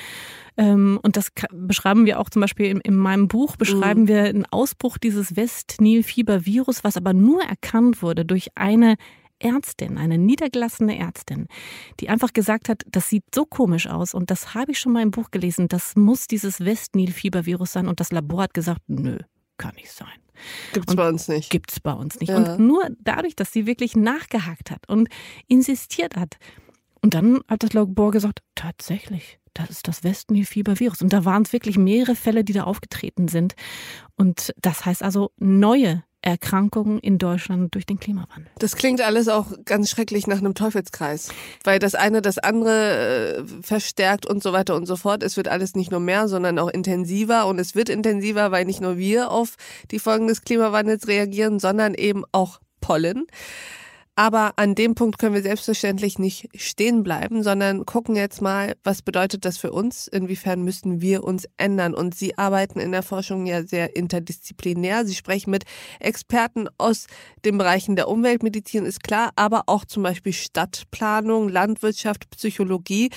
Ähm, 0.57 1.00
und 1.03 1.15
das 1.15 1.31
beschreiben 1.51 2.07
wir 2.07 2.19
auch 2.19 2.29
zum 2.29 2.41
Beispiel 2.41 2.79
in, 2.81 2.95
meinem 2.95 3.27
Buch, 3.27 3.55
beschreiben 3.55 4.03
mhm. 4.03 4.07
wir 4.07 4.23
einen 4.23 4.45
Ausbruch 4.50 4.97
dieses 4.97 5.35
West-Nil-Fieber-Virus, 5.35 6.83
was 6.83 6.97
aber 6.97 7.13
nur 7.13 7.43
erkannt 7.43 8.01
wurde 8.01 8.25
durch 8.25 8.50
eine 8.55 8.95
Ärztin, 9.43 9.98
eine 9.98 10.17
niedergelassene 10.17 10.98
Ärztin, 10.98 11.48
die 12.00 12.10
einfach 12.10 12.33
gesagt 12.33 12.69
hat, 12.69 12.83
das 12.88 13.10
sieht 13.10 13.24
so 13.33 13.45
komisch 13.45 13.88
aus 13.88 14.13
und 14.13 14.31
das 14.31 14.53
habe 14.53 14.71
ich 14.71 14.79
schon 14.79 14.93
mal 14.93 15.01
im 15.01 15.12
Buch 15.12 15.31
gelesen, 15.31 15.67
das 15.67 15.95
muss 15.95 16.27
dieses 16.27 16.60
West-Nil-Fieber-Virus 16.63 17.74
sein 17.74 17.88
und 17.88 18.00
das 18.00 18.12
Labor 18.12 18.43
hat 18.43 18.53
gesagt, 18.53 18.81
nö, 18.88 19.17
kann 19.57 19.75
nicht 19.75 19.91
sein. 19.91 20.07
Gibt's 20.74 20.95
bei 20.95 21.07
uns 21.07 21.27
nicht. 21.27 21.50
Gibt's 21.50 21.79
bei 21.79 21.93
uns 21.93 22.19
nicht. 22.19 22.29
Ja. 22.29 22.38
Und 22.38 22.60
nur 22.60 22.88
dadurch, 23.00 23.36
dass 23.36 23.51
sie 23.51 23.65
wirklich 23.65 23.95
nachgehakt 23.95 24.71
hat 24.71 24.88
und 24.89 25.07
insistiert 25.48 26.15
hat. 26.15 26.38
Und 27.01 27.13
dann 27.13 27.41
hat 27.48 27.63
das 27.63 27.74
Labor 27.74 28.12
gesagt, 28.12 28.39
tatsächlich, 28.55 29.39
das 29.53 29.69
ist 29.69 29.88
das 29.88 30.03
Westnil-Fieber-Virus. 30.03 31.01
Und 31.01 31.13
da 31.13 31.25
waren 31.25 31.43
es 31.43 31.53
wirklich 31.53 31.77
mehrere 31.77 32.15
Fälle, 32.15 32.43
die 32.43 32.53
da 32.53 32.63
aufgetreten 32.63 33.27
sind. 33.27 33.53
Und 34.15 34.53
das 34.62 34.86
heißt 34.86 35.03
also 35.03 35.31
neue 35.38 36.03
Erkrankungen 36.21 36.99
in 36.99 37.17
Deutschland 37.17 37.73
durch 37.73 37.85
den 37.85 37.99
Klimawandel. 37.99 38.51
Das 38.59 38.75
klingt 38.75 39.01
alles 39.01 39.27
auch 39.27 39.47
ganz 39.65 39.89
schrecklich 39.89 40.27
nach 40.27 40.37
einem 40.37 40.53
Teufelskreis, 40.53 41.29
weil 41.63 41.79
das 41.79 41.95
eine 41.95 42.21
das 42.21 42.37
andere 42.37 43.37
äh, 43.37 43.43
verstärkt 43.61 44.25
und 44.25 44.43
so 44.43 44.53
weiter 44.53 44.75
und 44.75 44.85
so 44.85 44.95
fort. 44.95 45.23
Es 45.23 45.37
wird 45.37 45.47
alles 45.47 45.75
nicht 45.75 45.91
nur 45.91 45.99
mehr, 45.99 46.27
sondern 46.27 46.59
auch 46.59 46.69
intensiver 46.69 47.47
und 47.47 47.59
es 47.59 47.75
wird 47.75 47.89
intensiver, 47.89 48.51
weil 48.51 48.65
nicht 48.65 48.81
nur 48.81 48.97
wir 48.97 49.31
auf 49.31 49.55
die 49.89 49.99
Folgen 49.99 50.27
des 50.27 50.41
Klimawandels 50.41 51.07
reagieren, 51.07 51.59
sondern 51.59 51.93
eben 51.93 52.23
auch 52.31 52.59
Pollen. 52.81 53.25
Aber 54.21 54.53
an 54.57 54.75
dem 54.75 54.93
Punkt 54.93 55.17
können 55.17 55.33
wir 55.33 55.41
selbstverständlich 55.41 56.19
nicht 56.19 56.47
stehen 56.53 57.01
bleiben, 57.01 57.41
sondern 57.41 57.87
gucken 57.87 58.15
jetzt 58.15 58.39
mal, 58.39 58.75
was 58.83 59.01
bedeutet 59.01 59.45
das 59.45 59.57
für 59.57 59.71
uns? 59.71 60.05
Inwiefern 60.05 60.61
müssen 60.61 61.01
wir 61.01 61.23
uns 61.23 61.47
ändern? 61.57 61.95
Und 61.95 62.13
Sie 62.13 62.37
arbeiten 62.37 62.79
in 62.79 62.91
der 62.91 63.01
Forschung 63.01 63.47
ja 63.47 63.63
sehr 63.63 63.95
interdisziplinär. 63.95 65.07
Sie 65.07 65.15
sprechen 65.15 65.49
mit 65.49 65.63
Experten 65.99 66.67
aus 66.77 67.07
den 67.45 67.57
Bereichen 67.57 67.95
der 67.95 68.09
Umweltmedizin, 68.09 68.85
ist 68.85 69.01
klar, 69.01 69.31
aber 69.37 69.63
auch 69.65 69.85
zum 69.85 70.03
Beispiel 70.03 70.33
Stadtplanung, 70.33 71.49
Landwirtschaft, 71.49 72.29
Psychologie. 72.29 73.09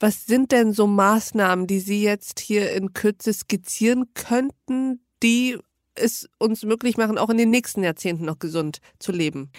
Was 0.00 0.24
sind 0.24 0.52
denn 0.52 0.72
so 0.72 0.86
Maßnahmen, 0.86 1.66
die 1.66 1.80
Sie 1.80 2.02
jetzt 2.02 2.40
hier 2.40 2.72
in 2.72 2.94
Kürze 2.94 3.34
skizzieren 3.34 4.06
könnten, 4.14 5.04
die 5.22 5.58
es 5.94 6.30
uns 6.38 6.62
möglich 6.62 6.96
machen, 6.96 7.18
auch 7.18 7.28
in 7.28 7.36
den 7.36 7.50
nächsten 7.50 7.84
Jahrzehnten 7.84 8.24
noch 8.24 8.38
gesund 8.38 8.78
zu 8.98 9.12
leben? 9.12 9.50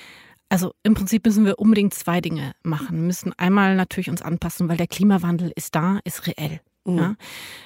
Also 0.50 0.74
im 0.84 0.94
Prinzip 0.94 1.26
müssen 1.26 1.46
wir 1.46 1.60
unbedingt 1.60 1.94
zwei 1.94 2.22
Dinge 2.22 2.54
machen. 2.64 2.96
Wir 2.98 3.04
müssen 3.04 3.34
einmal 3.34 3.76
natürlich 3.76 4.10
uns 4.10 4.22
anpassen, 4.22 4.70
weil 4.70 4.78
der 4.78 4.88
Klimawandel 4.88 5.52
ist 5.56 5.76
da, 5.76 6.00
ist 6.04 6.28
reell. 6.28 6.62
Mhm. 6.86 6.98
Ja? 6.98 7.16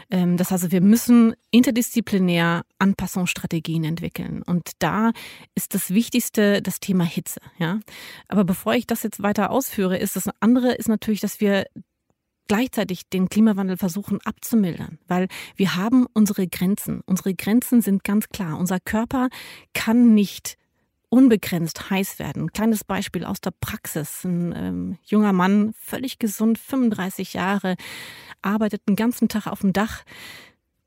Ähm, 0.10 0.38
das 0.38 0.52
heißt, 0.52 0.72
wir 0.72 0.82
müssen 0.82 1.36
interdisziplinär 1.52 2.64
Anpassungsstrategien 2.80 3.84
entwickeln. 3.84 4.42
Und 4.44 4.72
da 4.80 5.12
ist 5.56 5.76
das 5.76 5.92
Wichtigste 5.92 6.62
das 6.62 6.80
Thema 6.80 7.04
Hitze. 7.04 7.42
Ja? 7.58 7.80
Aber 8.28 8.46
bevor 8.46 8.74
ich 8.74 8.88
das 8.88 9.04
jetzt 9.04 9.22
weiter 9.22 9.52
ausführe, 9.52 9.98
ist 9.98 10.16
das 10.16 10.30
andere 10.40 10.74
ist 10.74 10.88
natürlich, 10.88 11.20
dass 11.20 11.42
wir 11.42 11.66
gleichzeitig 12.48 13.08
den 13.10 13.30
Klimawandel 13.30 13.78
versuchen 13.78 14.20
abzumildern, 14.26 14.98
weil 15.08 15.28
wir 15.56 15.76
haben 15.76 16.08
unsere 16.14 16.48
Grenzen. 16.48 17.02
Unsere 17.06 17.36
Grenzen 17.36 17.82
sind 17.82 18.04
ganz 18.04 18.30
klar. 18.30 18.58
Unser 18.58 18.80
Körper 18.80 19.30
kann 19.74 20.16
nicht 20.16 20.58
unbegrenzt 21.10 21.90
heiß 21.90 22.20
werden. 22.20 22.54
kleines 22.54 22.84
Beispiel 22.84 23.26
aus 23.26 23.42
der 23.42 23.52
Praxis. 23.52 24.24
Ein 24.24 24.54
ähm, 24.56 24.98
junger 25.04 25.34
Mann, 25.34 25.74
völlig 25.74 26.20
gesund, 26.20 26.58
35 26.58 27.34
Jahre, 27.34 27.76
arbeitet 28.42 28.88
den 28.88 28.96
ganzen 28.96 29.28
Tag 29.28 29.48
auf 29.48 29.62
dem 29.62 29.74
Dach 29.74 30.04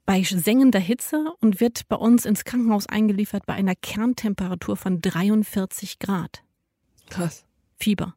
bei 0.04 0.22
sengender 0.22 0.80
Hitze 0.80 1.32
und 1.40 1.60
wird 1.60 1.88
bei 1.88 1.96
uns 1.96 2.24
ins 2.24 2.44
Krankenhaus 2.44 2.88
eingeliefert 2.88 3.46
bei 3.46 3.54
einer 3.54 3.74
Kerntemperatur 3.74 4.76
von 4.76 5.00
43 5.00 5.98
Grad. 5.98 6.42
Krass. 7.08 7.44
Fieber. 7.76 8.14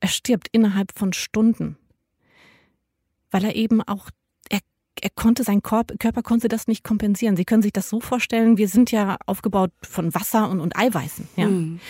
Er 0.00 0.08
stirbt 0.08 0.48
innerhalb 0.52 0.92
von 0.96 1.12
Stunden, 1.12 1.78
weil 3.30 3.44
er 3.44 3.56
eben 3.56 3.82
auch 3.82 4.10
er 5.00 5.10
konnte, 5.10 5.44
sein 5.44 5.62
Körper 5.62 6.22
konnte 6.22 6.48
das 6.48 6.66
nicht 6.66 6.84
kompensieren. 6.84 7.36
Sie 7.36 7.44
können 7.44 7.62
sich 7.62 7.72
das 7.72 7.88
so 7.88 8.00
vorstellen, 8.00 8.56
wir 8.56 8.68
sind 8.68 8.90
ja 8.90 9.16
aufgebaut 9.26 9.72
von 9.82 10.14
Wasser 10.14 10.48
und, 10.48 10.60
und 10.60 10.76
Eiweißen. 10.76 11.28
Ja? 11.36 11.48
Mhm. 11.48 11.80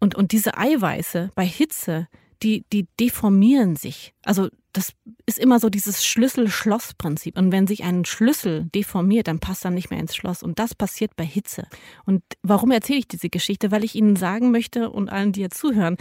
Und, 0.00 0.14
und 0.14 0.32
diese 0.32 0.56
Eiweiße 0.56 1.30
bei 1.34 1.44
Hitze, 1.44 2.08
die, 2.42 2.64
die 2.72 2.86
deformieren 3.00 3.76
sich. 3.76 4.14
Also 4.24 4.48
das 4.72 4.92
ist 5.26 5.38
immer 5.38 5.58
so 5.58 5.70
dieses 5.70 6.04
Schlüssel-Schloss-Prinzip. 6.06 7.36
Und 7.36 7.50
wenn 7.50 7.66
sich 7.66 7.82
ein 7.82 8.04
Schlüssel 8.04 8.68
deformiert, 8.74 9.26
dann 9.26 9.40
passt 9.40 9.64
er 9.64 9.70
nicht 9.70 9.90
mehr 9.90 9.98
ins 9.98 10.14
Schloss. 10.14 10.42
Und 10.42 10.58
das 10.58 10.74
passiert 10.74 11.16
bei 11.16 11.24
Hitze. 11.24 11.66
Und 12.04 12.22
warum 12.42 12.70
erzähle 12.70 13.00
ich 13.00 13.08
diese 13.08 13.28
Geschichte? 13.28 13.70
Weil 13.70 13.82
ich 13.82 13.96
Ihnen 13.96 14.14
sagen 14.14 14.50
möchte 14.52 14.90
und 14.90 15.08
allen, 15.08 15.32
die 15.32 15.40
jetzt 15.40 15.58
zuhören, 15.58 15.96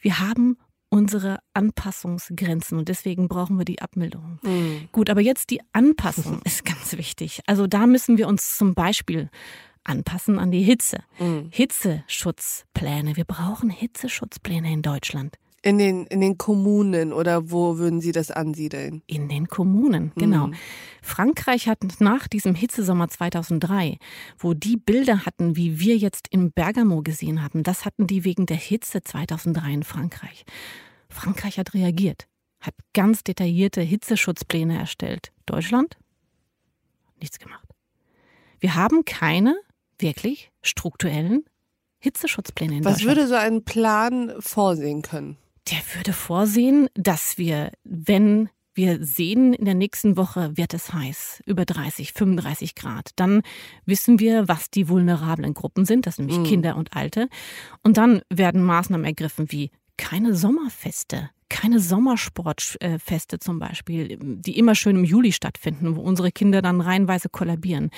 wir 0.00 0.20
haben 0.20 0.56
unsere 0.92 1.38
Anpassungsgrenzen 1.54 2.76
und 2.76 2.88
deswegen 2.88 3.26
brauchen 3.26 3.56
wir 3.56 3.64
die 3.64 3.80
Abmilderung. 3.80 4.38
Mhm. 4.42 4.88
Gut, 4.92 5.08
aber 5.08 5.22
jetzt 5.22 5.48
die 5.48 5.62
Anpassung 5.72 6.42
ist 6.44 6.66
ganz 6.66 6.92
wichtig. 6.98 7.40
Also 7.46 7.66
da 7.66 7.86
müssen 7.86 8.18
wir 8.18 8.28
uns 8.28 8.58
zum 8.58 8.74
Beispiel 8.74 9.30
anpassen 9.84 10.38
an 10.38 10.50
die 10.50 10.62
Hitze. 10.62 10.98
Mhm. 11.18 11.48
Hitzeschutzpläne. 11.50 13.16
Wir 13.16 13.24
brauchen 13.24 13.70
Hitzeschutzpläne 13.70 14.70
in 14.70 14.82
Deutschland. 14.82 15.38
In 15.64 15.78
den, 15.78 16.06
in 16.06 16.20
den 16.20 16.38
Kommunen 16.38 17.12
oder 17.12 17.52
wo 17.52 17.78
würden 17.78 18.00
Sie 18.00 18.10
das 18.10 18.32
ansiedeln? 18.32 19.02
In 19.06 19.28
den 19.28 19.46
Kommunen, 19.46 20.10
genau. 20.16 20.48
Mhm. 20.48 20.54
Frankreich 21.02 21.68
hat 21.68 21.78
nach 22.00 22.26
diesem 22.26 22.56
Hitzesommer 22.56 23.08
2003, 23.08 23.98
wo 24.38 24.54
die 24.54 24.76
Bilder 24.76 25.24
hatten, 25.24 25.56
wie 25.56 25.78
wir 25.78 25.96
jetzt 25.96 26.26
in 26.28 26.50
Bergamo 26.50 27.02
gesehen 27.02 27.42
haben, 27.42 27.62
das 27.62 27.84
hatten 27.84 28.08
die 28.08 28.24
wegen 28.24 28.46
der 28.46 28.56
Hitze 28.56 29.02
2003 29.02 29.72
in 29.72 29.82
Frankreich. 29.84 30.44
Frankreich 31.08 31.58
hat 31.58 31.74
reagiert, 31.74 32.26
hat 32.60 32.74
ganz 32.92 33.22
detaillierte 33.22 33.82
Hitzeschutzpläne 33.82 34.76
erstellt. 34.78 35.30
Deutschland? 35.46 35.96
Nichts 37.20 37.38
gemacht. 37.38 37.68
Wir 38.58 38.74
haben 38.74 39.04
keine 39.04 39.56
wirklich 39.98 40.50
strukturellen 40.62 41.44
Hitzeschutzpläne 42.00 42.78
in 42.78 42.84
Was 42.84 42.94
Deutschland. 42.94 43.16
würde 43.16 43.28
so 43.28 43.34
ein 43.36 43.64
Plan 43.64 44.32
vorsehen 44.40 45.02
können? 45.02 45.36
Der 45.70 45.78
würde 45.94 46.12
vorsehen, 46.12 46.88
dass 46.94 47.38
wir, 47.38 47.72
wenn 47.84 48.48
wir 48.74 49.04
sehen, 49.04 49.52
in 49.52 49.64
der 49.64 49.74
nächsten 49.74 50.16
Woche 50.16 50.56
wird 50.56 50.74
es 50.74 50.92
heiß, 50.92 51.42
über 51.46 51.64
30, 51.64 52.12
35 52.12 52.74
Grad. 52.74 53.10
Dann 53.16 53.42
wissen 53.84 54.18
wir, 54.18 54.48
was 54.48 54.70
die 54.70 54.88
vulnerablen 54.88 55.54
Gruppen 55.54 55.84
sind, 55.84 56.06
das 56.06 56.16
sind 56.16 56.26
nämlich 56.26 56.46
mhm. 56.46 56.50
Kinder 56.50 56.76
und 56.76 56.96
Alte. 56.96 57.28
Und 57.82 57.96
dann 57.96 58.22
werden 58.30 58.62
Maßnahmen 58.62 59.04
ergriffen 59.04 59.52
wie 59.52 59.70
keine 59.98 60.34
Sommerfeste, 60.34 61.30
keine 61.52 61.80
Sommersportfeste 61.80 63.38
zum 63.38 63.58
Beispiel, 63.58 64.18
die 64.18 64.58
immer 64.58 64.74
schön 64.74 64.96
im 64.96 65.04
Juli 65.04 65.32
stattfinden, 65.32 65.96
wo 65.96 66.00
unsere 66.00 66.32
Kinder 66.32 66.62
dann 66.62 66.80
reihenweise 66.80 67.28
kollabieren. 67.28 67.90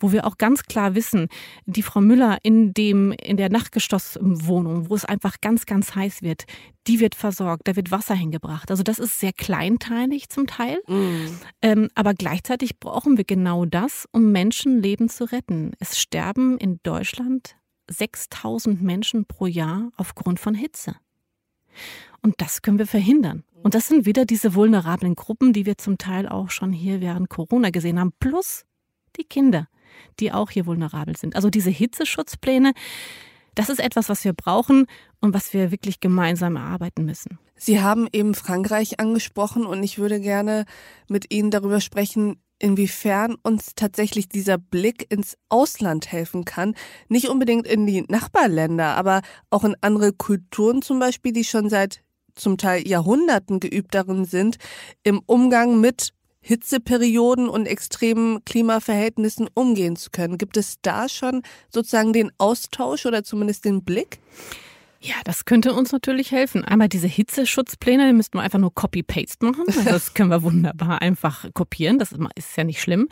Wo 0.00 0.10
wir 0.10 0.26
auch 0.26 0.38
ganz 0.38 0.64
klar 0.64 0.96
wissen, 0.96 1.28
die 1.66 1.84
Frau 1.84 2.00
Müller 2.00 2.38
in 2.42 2.74
dem, 2.74 3.12
in 3.12 3.36
der 3.36 3.48
Nachtgeschosswohnung, 3.48 4.90
wo 4.90 4.94
es 4.96 5.04
einfach 5.04 5.36
ganz, 5.40 5.66
ganz 5.66 5.94
heiß 5.94 6.22
wird, 6.22 6.46
die 6.88 6.98
wird 6.98 7.14
versorgt, 7.14 7.68
da 7.68 7.76
wird 7.76 7.92
Wasser 7.92 8.16
hingebracht. 8.16 8.72
Also 8.72 8.82
das 8.82 8.98
ist 8.98 9.20
sehr 9.20 9.32
kleinteilig 9.32 10.28
zum 10.28 10.48
Teil. 10.48 10.78
Mm. 10.88 11.26
Ähm, 11.62 11.88
aber 11.94 12.12
gleichzeitig 12.12 12.80
brauchen 12.80 13.16
wir 13.16 13.24
genau 13.24 13.66
das, 13.66 14.08
um 14.10 14.32
Menschenleben 14.32 15.08
zu 15.08 15.30
retten. 15.30 15.72
Es 15.78 15.96
sterben 15.96 16.58
in 16.58 16.80
Deutschland 16.82 17.54
6000 17.88 18.82
Menschen 18.82 19.26
pro 19.26 19.46
Jahr 19.46 19.92
aufgrund 19.96 20.40
von 20.40 20.56
Hitze. 20.56 20.96
Und 22.22 22.34
das 22.38 22.62
können 22.62 22.78
wir 22.78 22.86
verhindern. 22.86 23.44
Und 23.62 23.74
das 23.74 23.88
sind 23.88 24.06
wieder 24.06 24.24
diese 24.24 24.54
vulnerablen 24.54 25.14
Gruppen, 25.14 25.52
die 25.52 25.66
wir 25.66 25.76
zum 25.78 25.98
Teil 25.98 26.28
auch 26.28 26.50
schon 26.50 26.72
hier 26.72 27.00
während 27.00 27.28
Corona 27.28 27.70
gesehen 27.70 27.98
haben, 27.98 28.12
plus 28.20 28.64
die 29.16 29.24
Kinder. 29.24 29.68
die 30.20 30.32
auch 30.32 30.50
hier 30.50 30.66
vulnerabel 30.66 31.16
sind. 31.16 31.36
Also 31.36 31.50
diese 31.50 31.70
Hitzeschutzpläne, 31.70 32.72
das 33.54 33.68
ist 33.68 33.80
etwas, 33.80 34.08
was 34.08 34.24
wir 34.24 34.32
brauchen 34.32 34.86
und 35.20 35.34
was 35.34 35.52
wir 35.52 35.70
wirklich 35.70 36.00
gemeinsam 36.00 36.56
erarbeiten 36.56 37.04
müssen. 37.04 37.38
Sie 37.54 37.80
haben 37.80 38.06
eben 38.12 38.34
Frankreich 38.34 39.00
angesprochen 39.00 39.64
und 39.64 39.82
ich 39.82 39.98
würde 39.98 40.20
gerne 40.20 40.66
mit 41.08 41.32
Ihnen 41.32 41.50
darüber 41.50 41.80
sprechen, 41.80 42.42
inwiefern 42.58 43.36
uns 43.42 43.74
tatsächlich 43.74 44.28
dieser 44.28 44.58
Blick 44.58 45.10
ins 45.10 45.36
Ausland 45.48 46.10
helfen 46.10 46.44
kann. 46.44 46.74
Nicht 47.08 47.28
unbedingt 47.28 47.66
in 47.66 47.86
die 47.86 48.02
Nachbarländer, 48.08 48.94
aber 48.96 49.22
auch 49.50 49.64
in 49.64 49.76
andere 49.80 50.12
Kulturen 50.12 50.82
zum 50.82 50.98
Beispiel, 50.98 51.32
die 51.32 51.44
schon 51.44 51.68
seit 51.68 52.02
zum 52.36 52.58
Teil 52.58 52.86
Jahrhunderten 52.86 53.60
geübt 53.60 53.94
darin 53.94 54.24
sind, 54.24 54.56
im 55.02 55.20
Umgang 55.26 55.80
mit 55.80 56.12
Hitzeperioden 56.40 57.48
und 57.48 57.66
extremen 57.66 58.44
Klimaverhältnissen 58.44 59.48
umgehen 59.54 59.96
zu 59.96 60.10
können. 60.10 60.38
Gibt 60.38 60.56
es 60.56 60.76
da 60.80 61.08
schon 61.08 61.42
sozusagen 61.70 62.12
den 62.12 62.30
Austausch 62.38 63.04
oder 63.04 63.24
zumindest 63.24 63.64
den 63.64 63.82
Blick? 63.82 64.20
Ja, 65.00 65.14
das 65.24 65.44
könnte 65.44 65.72
uns 65.72 65.92
natürlich 65.92 66.32
helfen. 66.32 66.64
Einmal 66.64 66.88
diese 66.88 67.06
Hitzeschutzpläne, 67.06 68.06
die 68.06 68.12
müssten 68.12 68.38
wir 68.38 68.42
einfach 68.42 68.58
nur 68.58 68.74
Copy-Paste 68.74 69.44
machen. 69.44 69.64
Das 69.84 70.14
können 70.14 70.30
wir 70.30 70.42
wunderbar 70.42 71.02
einfach 71.02 71.46
kopieren. 71.52 71.98
Das 71.98 72.12
ist 72.34 72.56
ja 72.56 72.64
nicht 72.64 72.80
schlimm. 72.80 73.08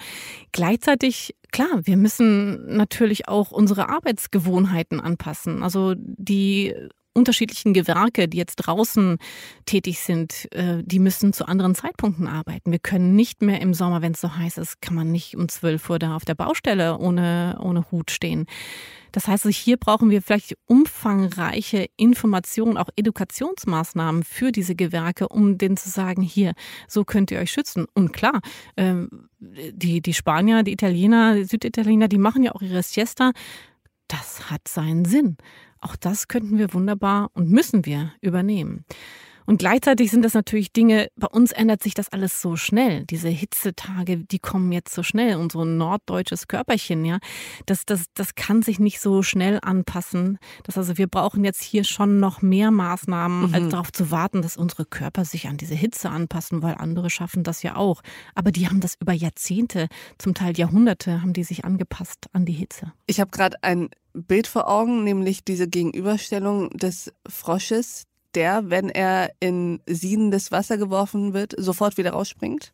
Gleichzeitig, 0.53 1.35
klar, 1.53 1.81
wir 1.83 1.97
müssen 1.97 2.77
natürlich 2.77 3.29
auch 3.29 3.51
unsere 3.51 3.89
Arbeitsgewohnheiten 3.89 5.01
anpassen. 5.01 5.63
Also 5.63 5.95
die 5.97 6.75
unterschiedlichen 7.15 7.73
Gewerke, 7.73 8.29
die 8.29 8.37
jetzt 8.37 8.57
draußen 8.57 9.19
tätig 9.65 10.01
sind, 10.01 10.53
äh, 10.53 10.83
die 10.85 10.99
müssen 10.99 11.33
zu 11.33 11.47
anderen 11.47 11.75
Zeitpunkten 11.75 12.27
arbeiten. 12.27 12.71
Wir 12.71 12.79
können 12.79 13.17
nicht 13.17 13.41
mehr 13.41 13.61
im 13.61 13.73
Sommer, 13.73 14.03
wenn 14.03 14.13
es 14.13 14.21
so 14.21 14.37
heiß 14.37 14.59
ist, 14.59 14.83
kann 14.83 14.95
man 14.95 15.11
nicht 15.11 15.37
um 15.37 15.49
zwölf 15.49 15.89
Uhr 15.89 15.99
da 15.99 16.17
auf 16.17 16.25
der 16.25 16.35
Baustelle 16.35 16.99
ohne, 16.99 17.59
ohne 17.61 17.91
Hut 17.91 18.11
stehen. 18.11 18.47
Das 19.15 19.29
heißt, 19.29 19.47
hier 19.47 19.77
brauchen 19.77 20.11
wir 20.11 20.23
vielleicht 20.23 20.57
umfangreiche 20.67 21.87
Informationen, 21.97 22.77
auch 22.77 22.89
Edukationsmaßnahmen 22.97 24.25
für 24.25 24.51
diese 24.51 24.75
Gewerke, 24.75 25.29
um 25.29 25.57
denen 25.57 25.77
zu 25.77 25.89
sagen, 25.89 26.21
hier, 26.21 26.53
so 26.89 27.05
könnt 27.05 27.31
ihr 27.31 27.39
euch 27.39 27.53
schützen. 27.53 27.87
Und 27.95 28.13
klar, 28.13 28.41
ähm, 28.77 29.29
die, 29.39 30.03
die 30.03 30.15
Spanier, 30.15 30.65
die 30.65 30.73
Italiener, 30.73 31.37
die 31.37 31.45
Süditaliener, 31.45 32.09
die 32.09 32.19
machen 32.19 32.43
ja 32.43 32.57
auch 32.57 32.63
ihre 32.63 32.83
Siesta. 32.83 33.31
Das 34.09 34.51
hat 34.51 34.67
seinen 34.67 35.05
Sinn. 35.05 35.37
Auch 35.85 35.97
das 35.97 36.29
könnten 36.29 36.57
wir 36.57 36.73
wunderbar 36.73 37.31
und 37.35 37.51
müssen 37.51 37.85
wir 37.85 38.15
übernehmen. 38.23 38.87
Und 39.47 39.59
gleichzeitig 39.59 40.11
sind 40.11 40.23
das 40.23 40.35
natürlich 40.35 40.73
Dinge, 40.73 41.09
bei 41.17 41.27
uns 41.27 41.53
ändert 41.53 41.83
sich 41.83 41.95
das 41.95 42.13
alles 42.13 42.41
so 42.41 42.57
schnell. 42.57 43.05
Diese 43.05 43.29
Hitzetage, 43.29 44.19
die 44.19 44.39
kommen 44.39 44.73
jetzt 44.73 44.95
so 44.95 45.03
schnell. 45.03 45.37
Und 45.37 45.53
so 45.53 45.65
norddeutsches 45.65 46.49
Körperchen, 46.49 47.05
ja, 47.05 47.19
das, 47.67 47.85
das, 47.87 48.05
das 48.15 48.35
kann 48.35 48.63
sich 48.63 48.79
nicht 48.79 49.01
so 49.01 49.23
schnell 49.23 49.59
anpassen. 49.63 50.39
Das 50.65 50.79
also, 50.79 50.99
wir 50.99 51.07
brauchen 51.07 51.45
jetzt 51.45 51.63
hier 51.63 51.85
schon 51.85 52.21
noch 52.21 52.43
mehr 52.43 52.71
Maßnahmen, 52.71 53.49
mhm. 53.49 53.55
als 53.55 53.69
darauf 53.69 53.93
zu 53.93 54.11
warten, 54.11 54.43
dass 54.43 54.57
unsere 54.57 54.85
Körper 54.85 55.25
sich 55.25 55.49
an 55.49 55.57
diese 55.57 55.75
Hitze 55.75 56.11
anpassen, 56.11 56.63
weil 56.63 56.75
andere 56.75 57.11
schaffen 57.11 57.43
das 57.43 57.63
ja 57.63 57.77
auch. 57.77 58.03
Aber 58.35 58.51
die 58.51 58.69
haben 58.69 58.81
das 58.81 58.97
über 59.01 59.13
Jahrzehnte, 59.13 59.89
zum 60.19 60.35
Teil 60.35 60.57
Jahrhunderte, 60.57 61.23
haben 61.23 61.33
die 61.33 61.45
sich 61.45 61.65
angepasst 61.65 62.27
an 62.33 62.47
die 62.47 62.53
Hitze. 62.53 62.93
Ich 63.07 63.21
habe 63.21 63.31
gerade 63.31 63.63
ein 63.63 63.91
Bild 64.15 64.47
vor 64.47 64.69
Augen, 64.69 65.05
nämlich 65.05 65.45
diese 65.45 65.69
Gegenüberstellung 65.69 66.71
des 66.71 67.13
Frosches, 67.29 68.05
der, 68.35 68.71
wenn 68.71 68.89
er 68.89 69.31
in 69.41 69.81
siedendes 69.87 70.53
Wasser 70.53 70.79
geworfen 70.79 71.35
wird, 71.35 71.55
sofort 71.57 71.97
wieder 71.97 72.13
rausspringt. 72.13 72.73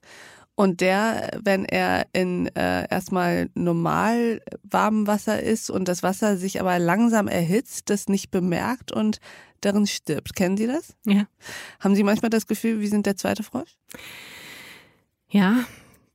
Und 0.55 0.83
der, 0.83 1.39
wenn 1.43 1.65
er 1.65 2.07
in 2.13 2.47
äh, 2.55 2.87
erstmal 2.91 3.49
normal 3.55 4.43
warmem 4.63 5.07
Wasser 5.07 5.43
ist 5.43 5.71
und 5.71 5.89
das 5.89 6.03
Wasser 6.03 6.37
sich 6.37 6.61
aber 6.61 6.79
langsam 6.79 7.29
erhitzt, 7.29 7.89
das 7.89 8.09
nicht 8.09 8.31
bemerkt 8.31 8.93
und 8.93 9.21
darin 9.63 9.87
stirbt. 9.87 10.35
Kennen 10.37 10.59
Sie 10.59 10.67
das? 10.67 10.95
Ja. 11.07 11.27
Haben 11.79 11.95
Sie 11.95 12.03
manchmal 12.03 12.31
das 12.31 12.47
Gefühl, 12.47 12.81
wie 12.81 12.89
sind 12.89 13.07
der 13.07 13.17
zweite 13.17 13.43
Frosch? 13.43 13.79
Ja, 15.29 15.65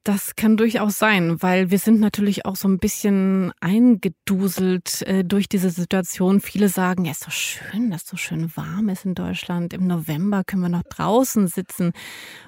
das 0.05 0.35
kann 0.35 0.55
durchaus 0.55 0.99
sein, 0.99 1.41
weil 1.41 1.71
wir 1.71 1.79
sind 1.79 1.99
natürlich 1.99 2.45
auch 2.45 2.55
so 2.55 2.67
ein 2.67 2.77
bisschen 2.77 3.51
eingeduselt 3.59 5.01
äh, 5.01 5.23
durch 5.25 5.49
diese 5.49 5.71
Situation. 5.71 6.41
Viele 6.41 6.69
sagen, 6.69 7.05
ja, 7.05 7.11
ist 7.11 7.25
doch 7.25 7.31
schön, 7.31 7.89
dass 7.89 8.05
so 8.05 8.15
schön 8.15 8.55
warm 8.55 8.89
ist 8.89 9.03
in 9.03 9.15
Deutschland. 9.15 9.73
Im 9.73 9.87
November 9.87 10.43
können 10.45 10.61
wir 10.61 10.69
noch 10.69 10.83
draußen 10.83 11.47
sitzen. 11.47 11.91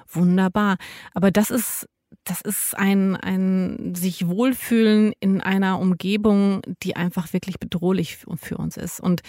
Wunderbar. 0.08 0.76
Aber 1.14 1.32
das 1.32 1.50
ist 1.50 1.86
das 2.24 2.40
ist 2.40 2.76
ein, 2.76 3.16
ein 3.16 3.94
sich 3.94 4.26
wohlfühlen 4.26 5.12
in 5.20 5.40
einer 5.40 5.78
Umgebung, 5.78 6.62
die 6.82 6.96
einfach 6.96 7.32
wirklich 7.32 7.58
bedrohlich 7.58 8.18
für 8.36 8.56
uns 8.56 8.76
ist. 8.76 9.00
Und, 9.00 9.22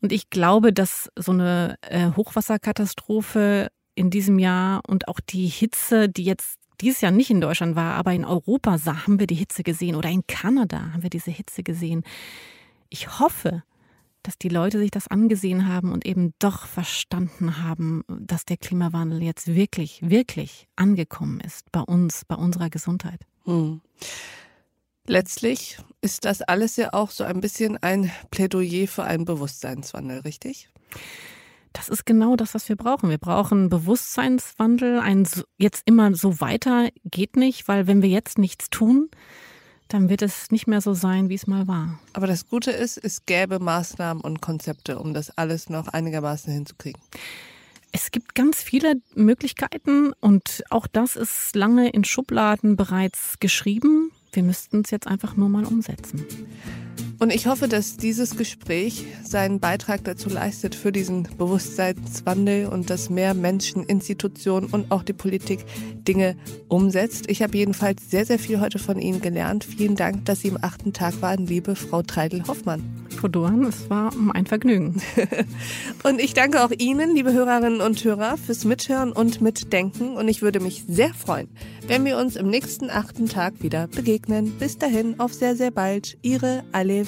und 0.00 0.12
ich 0.12 0.30
glaube, 0.30 0.72
dass 0.72 1.10
so 1.16 1.32
eine 1.32 1.76
äh, 1.82 2.10
Hochwasserkatastrophe 2.16 3.68
in 3.94 4.10
diesem 4.10 4.38
Jahr 4.38 4.80
und 4.86 5.08
auch 5.08 5.20
die 5.20 5.46
Hitze, 5.46 6.08
die 6.08 6.24
jetzt 6.24 6.57
dieses 6.80 7.00
Jahr 7.00 7.12
nicht 7.12 7.30
in 7.30 7.40
Deutschland 7.40 7.76
war, 7.76 7.94
aber 7.94 8.12
in 8.12 8.24
Europa 8.24 8.78
haben 8.86 9.18
wir 9.18 9.26
die 9.26 9.34
Hitze 9.34 9.62
gesehen 9.62 9.96
oder 9.96 10.08
in 10.08 10.26
Kanada 10.26 10.92
haben 10.92 11.02
wir 11.02 11.10
diese 11.10 11.30
Hitze 11.30 11.62
gesehen. 11.62 12.04
Ich 12.88 13.18
hoffe, 13.18 13.62
dass 14.22 14.38
die 14.38 14.48
Leute 14.48 14.78
sich 14.78 14.90
das 14.90 15.08
angesehen 15.08 15.68
haben 15.68 15.92
und 15.92 16.04
eben 16.04 16.34
doch 16.38 16.66
verstanden 16.66 17.62
haben, 17.62 18.04
dass 18.08 18.44
der 18.44 18.56
Klimawandel 18.56 19.22
jetzt 19.22 19.54
wirklich, 19.54 20.00
wirklich 20.02 20.68
angekommen 20.76 21.40
ist 21.40 21.70
bei 21.72 21.80
uns, 21.80 22.24
bei 22.26 22.34
unserer 22.34 22.70
Gesundheit. 22.70 23.20
Hm. 23.44 23.80
Letztlich 25.06 25.78
ist 26.02 26.26
das 26.26 26.42
alles 26.42 26.76
ja 26.76 26.92
auch 26.92 27.10
so 27.10 27.24
ein 27.24 27.40
bisschen 27.40 27.78
ein 27.78 28.10
Plädoyer 28.30 28.86
für 28.86 29.04
einen 29.04 29.24
Bewusstseinswandel, 29.24 30.20
richtig? 30.20 30.68
Das 31.72 31.88
ist 31.88 32.06
genau 32.06 32.36
das, 32.36 32.54
was 32.54 32.68
wir 32.68 32.76
brauchen. 32.76 33.10
Wir 33.10 33.18
brauchen 33.18 33.68
Bewusstseinswandel. 33.68 34.98
Ein 35.00 35.28
jetzt 35.58 35.82
immer 35.86 36.14
so 36.14 36.40
weiter 36.40 36.88
geht 37.04 37.36
nicht, 37.36 37.68
weil 37.68 37.86
wenn 37.86 38.02
wir 38.02 38.08
jetzt 38.08 38.38
nichts 38.38 38.70
tun, 38.70 39.10
dann 39.88 40.08
wird 40.08 40.22
es 40.22 40.50
nicht 40.50 40.66
mehr 40.66 40.80
so 40.80 40.94
sein, 40.94 41.28
wie 41.28 41.34
es 41.34 41.46
mal 41.46 41.66
war. 41.66 41.98
Aber 42.12 42.26
das 42.26 42.48
Gute 42.48 42.70
ist, 42.70 42.98
es 42.98 43.24
gäbe 43.26 43.58
Maßnahmen 43.58 44.22
und 44.22 44.40
Konzepte, 44.40 44.98
um 44.98 45.14
das 45.14 45.36
alles 45.36 45.70
noch 45.70 45.88
einigermaßen 45.88 46.52
hinzukriegen. 46.52 47.00
Es 47.90 48.10
gibt 48.10 48.34
ganz 48.34 48.62
viele 48.62 49.00
Möglichkeiten 49.14 50.12
und 50.20 50.62
auch 50.68 50.86
das 50.86 51.16
ist 51.16 51.56
lange 51.56 51.88
in 51.88 52.04
Schubladen 52.04 52.76
bereits 52.76 53.38
geschrieben. 53.40 54.12
Wir 54.32 54.42
müssten 54.42 54.82
es 54.82 54.90
jetzt 54.90 55.06
einfach 55.06 55.36
nur 55.36 55.48
mal 55.48 55.64
umsetzen. 55.64 56.26
Und 57.20 57.34
ich 57.34 57.48
hoffe, 57.48 57.66
dass 57.66 57.96
dieses 57.96 58.36
Gespräch 58.36 59.04
seinen 59.24 59.58
Beitrag 59.58 60.04
dazu 60.04 60.28
leistet 60.28 60.76
für 60.76 60.92
diesen 60.92 61.24
Bewusstseinswandel 61.36 62.66
und 62.66 62.90
dass 62.90 63.10
mehr 63.10 63.34
Menschen, 63.34 63.82
Institutionen 63.82 64.68
und 64.68 64.92
auch 64.92 65.02
die 65.02 65.12
Politik 65.12 65.64
Dinge 66.06 66.36
umsetzt. 66.68 67.28
Ich 67.28 67.42
habe 67.42 67.56
jedenfalls 67.56 68.08
sehr, 68.08 68.24
sehr 68.24 68.38
viel 68.38 68.60
heute 68.60 68.78
von 68.78 69.00
Ihnen 69.00 69.20
gelernt. 69.20 69.64
Vielen 69.64 69.96
Dank, 69.96 70.26
dass 70.26 70.40
Sie 70.40 70.48
im 70.48 70.58
achten 70.62 70.92
Tag 70.92 71.20
waren, 71.20 71.46
liebe 71.46 71.74
Frau 71.74 72.02
Treidel-Hoffmann. 72.02 72.82
Frau 73.18 73.26
Dohan, 73.26 73.64
es 73.64 73.90
war 73.90 74.12
ein 74.32 74.46
Vergnügen. 74.46 75.02
und 76.04 76.20
ich 76.20 76.34
danke 76.34 76.62
auch 76.62 76.70
Ihnen, 76.70 77.16
liebe 77.16 77.32
Hörerinnen 77.32 77.80
und 77.80 78.02
Hörer, 78.04 78.36
fürs 78.36 78.64
Mithören 78.64 79.10
und 79.10 79.40
Mitdenken. 79.40 80.16
Und 80.16 80.28
ich 80.28 80.40
würde 80.40 80.60
mich 80.60 80.84
sehr 80.86 81.12
freuen, 81.14 81.48
wenn 81.88 82.04
wir 82.04 82.16
uns 82.16 82.36
im 82.36 82.48
nächsten 82.48 82.90
achten 82.90 83.28
Tag 83.28 83.54
wieder 83.60 83.88
begegnen. 83.88 84.52
Bis 84.60 84.78
dahin, 84.78 85.18
auf 85.18 85.34
sehr, 85.34 85.56
sehr 85.56 85.72
bald. 85.72 86.16
Ihre 86.22 86.62
Alef 86.70 87.07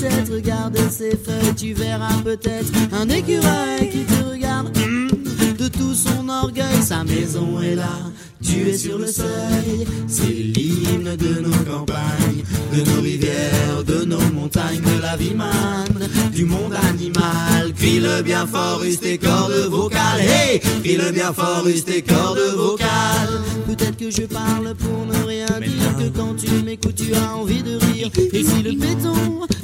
tête, 0.00 0.28
regarde 0.32 0.76
ses 0.90 1.16
feuilles, 1.16 1.54
tu 1.56 1.72
verras 1.72 2.22
peut-être 2.22 2.72
un 2.92 3.08
écureuil 3.08 3.90
qui 3.90 4.04
te 4.04 4.24
regarde 4.24 4.70
de 5.68 5.78
tout 5.78 5.94
son 5.94 6.28
orgueil. 6.28 6.82
Sa 6.82 7.04
maison 7.04 7.60
est 7.60 7.74
là, 7.74 7.90
tu 8.42 8.68
es 8.68 8.76
sur 8.76 8.98
le 8.98 9.06
seuil. 9.06 9.86
C'est 10.06 10.26
l'hymne 10.26 11.16
de 11.16 11.40
nos 11.40 11.64
campagnes, 11.70 12.42
de 12.72 12.90
nos 12.90 13.00
rivières, 13.00 13.84
de 13.86 14.04
nos 14.04 14.20
montagnes, 14.32 14.80
de 14.80 15.02
la 15.02 15.16
vie 15.16 15.34
manne, 15.34 16.08
du 16.32 16.44
monde 16.44 16.74
animal. 16.90 17.72
Crie 17.76 18.00
le 18.00 18.22
bien 18.22 18.46
fort, 18.46 18.82
use 18.84 19.00
tes 19.00 19.18
cordes 19.18 19.68
vocales. 19.70 20.20
Hey, 20.20 20.60
crie 20.82 20.96
le 20.96 21.10
bien 21.12 21.32
fort, 21.32 21.66
use 21.66 21.84
tes 21.84 22.02
cordes 22.02 22.38
vocales. 22.56 23.40
Peut-être 23.66 23.96
que 23.96 24.10
je 24.10 24.22
parle 24.22 24.74
pour 24.74 25.06
ne 25.06 25.26
rien 25.26 25.46
dire, 25.60 25.96
que 25.98 26.16
quand 26.16 26.34
tu 26.36 26.50
m'écoutes, 26.64 26.96
tu 26.96 27.14
as 27.14 27.36
envie 27.36 27.62
de 27.62 27.76
rire. 27.76 28.10
Et 28.32 28.44
si 28.44 28.62
le 28.62 28.72
béton 28.72 29.14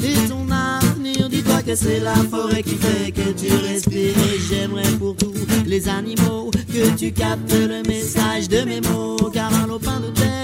est 0.03 0.29
ton 0.29 0.47
avenir, 0.51 1.29
dis-toi 1.29 1.54
que 1.65 1.75
c'est 1.75 2.01
la 2.01 2.15
forêt 2.15 2.63
qui 2.63 2.77
fait 2.77 3.11
que 3.11 3.31
tu 3.33 3.53
respires. 3.67 4.17
Et 4.17 4.39
j'aimerais 4.49 4.93
pour 4.99 5.17
tous 5.17 5.33
les 5.67 5.89
animaux 5.89 6.51
que 6.69 6.97
tu 6.97 7.13
captes 7.13 7.53
le 7.53 7.83
message 7.89 8.49
de 8.49 8.63
mes 8.63 8.81
mots, 8.81 9.31
car 9.33 9.53
un 9.55 9.67
lopin 9.67 10.01
de 10.01 10.09
terre, 10.09 10.44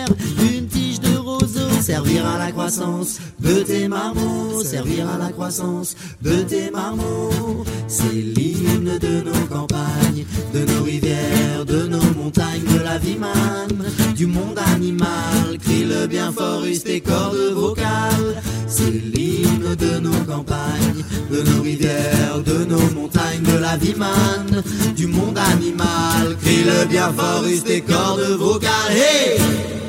servir 1.91 2.25
à 2.25 2.39
la 2.39 2.53
croissance 2.53 3.19
de 3.41 3.63
tes 3.65 3.89
marmots, 3.89 4.63
servir 4.63 5.09
à 5.11 5.19
la 5.19 5.31
croissance 5.33 5.97
de 6.23 6.43
tes 6.43 6.71
marmots. 6.71 7.65
C'est 7.89 8.13
l'hymne 8.13 8.97
de 9.07 9.23
nos 9.23 9.45
campagnes, 9.49 10.25
de 10.55 10.61
nos 10.71 10.85
rivières, 10.85 11.65
de 11.67 11.89
nos 11.89 12.09
montagnes, 12.17 12.69
de 12.77 12.81
la 12.85 12.97
vie 12.99 13.17
manne, 13.17 13.83
du 14.15 14.27
monde 14.29 14.61
animal. 14.73 15.59
Crie 15.65 15.85
le 15.85 16.07
bien 16.07 16.31
fort, 16.31 16.65
use 16.65 16.85
tes 16.85 17.01
cordes 17.01 17.55
vocales. 17.55 18.41
C'est 18.69 18.93
l'hymne 19.13 19.75
de 19.75 19.99
nos 19.99 20.25
campagnes, 20.33 21.05
de 21.29 21.43
nos 21.43 21.63
rivières, 21.63 22.41
de 22.47 22.67
nos 22.67 22.89
montagnes, 22.95 23.43
de 23.43 23.59
la 23.59 23.77
vie 23.77 23.97
manne, 23.97 24.63
du 24.95 25.09
monde 25.09 25.39
animal. 25.39 26.37
Crie 26.41 26.63
le 26.63 26.87
bien 26.87 27.13
fort, 27.13 27.45
use 27.49 27.65
tes 27.65 27.81
cordes 27.81 28.37
vocales. 28.39 28.93
Hey! 28.93 29.80